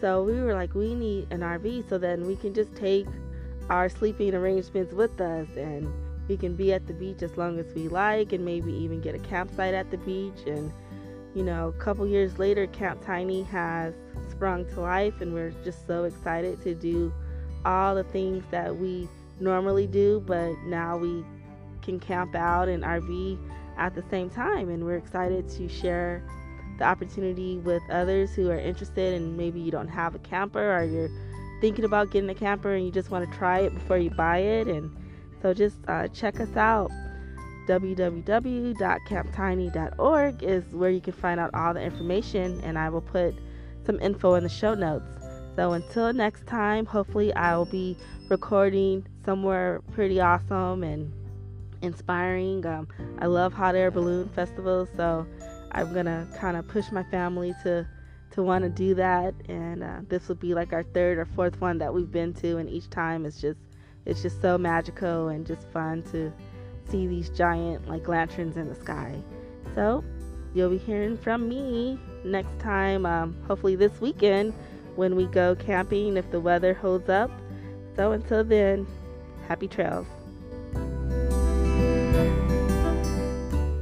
So 0.00 0.22
we 0.22 0.40
were 0.40 0.54
like 0.54 0.74
we 0.74 0.94
need 0.94 1.26
an 1.30 1.40
rv 1.40 1.88
so 1.88 1.98
then 1.98 2.26
we 2.26 2.36
can 2.36 2.54
just 2.54 2.74
take 2.76 3.06
our 3.68 3.88
sleeping 3.88 4.34
arrangements 4.34 4.92
with 4.92 5.20
us 5.20 5.48
and 5.56 5.92
we 6.28 6.36
can 6.36 6.54
be 6.54 6.72
at 6.72 6.86
the 6.86 6.92
beach 6.92 7.22
as 7.22 7.36
long 7.36 7.58
as 7.58 7.66
we 7.74 7.88
like 7.88 8.32
and 8.32 8.44
maybe 8.44 8.72
even 8.72 9.00
get 9.00 9.14
a 9.14 9.18
campsite 9.18 9.74
at 9.74 9.90
the 9.90 9.98
beach. 9.98 10.46
And 10.46 10.72
you 11.34 11.42
know 11.42 11.68
a 11.68 11.82
couple 11.82 12.06
years 12.06 12.38
later 12.38 12.66
camp 12.68 13.04
tiny 13.04 13.42
has 13.44 13.94
sprung 14.30 14.66
to 14.66 14.80
life 14.80 15.20
and 15.20 15.32
we're 15.32 15.52
just 15.64 15.86
so 15.86 16.04
excited 16.04 16.60
to 16.62 16.74
do 16.74 17.12
all 17.64 17.94
the 17.94 18.04
things 18.04 18.44
that 18.50 18.76
we 18.76 19.08
normally 19.40 19.86
do 19.86 20.22
but 20.26 20.52
now 20.66 20.96
we 20.96 21.24
can 21.80 21.98
camp 21.98 22.34
out 22.34 22.68
and 22.68 22.82
rv 22.82 23.38
at 23.76 23.94
the 23.94 24.02
same 24.10 24.30
time 24.30 24.68
and 24.68 24.84
we're 24.84 24.96
excited 24.96 25.48
to 25.48 25.68
share 25.68 26.22
the 26.78 26.84
opportunity 26.84 27.58
with 27.58 27.82
others 27.90 28.34
who 28.34 28.50
are 28.50 28.58
interested 28.58 29.14
and 29.14 29.36
maybe 29.36 29.60
you 29.60 29.70
don't 29.70 29.88
have 29.88 30.14
a 30.14 30.18
camper 30.20 30.76
or 30.76 30.84
you're 30.84 31.10
thinking 31.60 31.84
about 31.84 32.10
getting 32.10 32.30
a 32.30 32.34
camper 32.34 32.74
and 32.74 32.84
you 32.84 32.90
just 32.90 33.10
want 33.10 33.30
to 33.30 33.38
try 33.38 33.60
it 33.60 33.74
before 33.74 33.98
you 33.98 34.10
buy 34.10 34.38
it 34.38 34.68
and 34.68 34.90
so 35.42 35.52
just 35.52 35.76
uh, 35.88 36.08
check 36.08 36.40
us 36.40 36.56
out. 36.56 36.90
www.camptiny.org 37.66 40.42
is 40.42 40.64
where 40.72 40.90
you 40.90 41.00
can 41.00 41.12
find 41.12 41.38
out 41.40 41.50
all 41.52 41.74
the 41.74 41.82
information, 41.82 42.60
and 42.62 42.78
I 42.78 42.88
will 42.88 43.00
put 43.00 43.34
some 43.84 43.98
info 44.00 44.36
in 44.36 44.44
the 44.44 44.48
show 44.48 44.74
notes. 44.74 45.04
So 45.56 45.72
until 45.72 46.12
next 46.12 46.46
time, 46.46 46.86
hopefully 46.86 47.34
I 47.34 47.56
will 47.56 47.66
be 47.66 47.96
recording 48.28 49.04
somewhere 49.24 49.80
pretty 49.92 50.20
awesome 50.20 50.84
and 50.84 51.12
inspiring. 51.82 52.64
Um, 52.64 52.88
I 53.18 53.26
love 53.26 53.52
hot 53.52 53.74
air 53.74 53.90
balloon 53.90 54.28
festivals, 54.30 54.88
so 54.96 55.26
I'm 55.72 55.92
gonna 55.92 56.26
kind 56.38 56.56
of 56.56 56.66
push 56.68 56.90
my 56.90 57.02
family 57.04 57.54
to 57.64 57.86
to 58.30 58.42
want 58.42 58.64
to 58.64 58.70
do 58.70 58.94
that. 58.94 59.34
And 59.48 59.82
uh, 59.82 60.00
this 60.08 60.28
will 60.28 60.36
be 60.36 60.54
like 60.54 60.72
our 60.72 60.82
third 60.82 61.18
or 61.18 61.26
fourth 61.26 61.60
one 61.60 61.78
that 61.78 61.92
we've 61.92 62.10
been 62.10 62.32
to, 62.34 62.56
and 62.56 62.68
each 62.70 62.88
time 62.88 63.26
is 63.26 63.40
just 63.40 63.58
it's 64.06 64.22
just 64.22 64.40
so 64.40 64.58
magical 64.58 65.28
and 65.28 65.46
just 65.46 65.68
fun 65.68 66.02
to 66.10 66.32
see 66.88 67.06
these 67.06 67.28
giant 67.30 67.86
like 67.88 68.08
lanterns 68.08 68.56
in 68.56 68.68
the 68.68 68.74
sky. 68.74 69.20
So 69.74 70.02
you'll 70.54 70.70
be 70.70 70.78
hearing 70.78 71.16
from 71.16 71.48
me 71.48 71.98
next 72.24 72.58
time, 72.58 73.06
um, 73.06 73.36
hopefully 73.46 73.76
this 73.76 74.00
weekend 74.00 74.54
when 74.96 75.16
we 75.16 75.26
go 75.26 75.54
camping 75.54 76.16
if 76.16 76.30
the 76.30 76.40
weather 76.40 76.74
holds 76.74 77.08
up. 77.08 77.30
So 77.96 78.12
until 78.12 78.44
then, 78.44 78.86
happy 79.48 79.68
trails. 79.68 80.06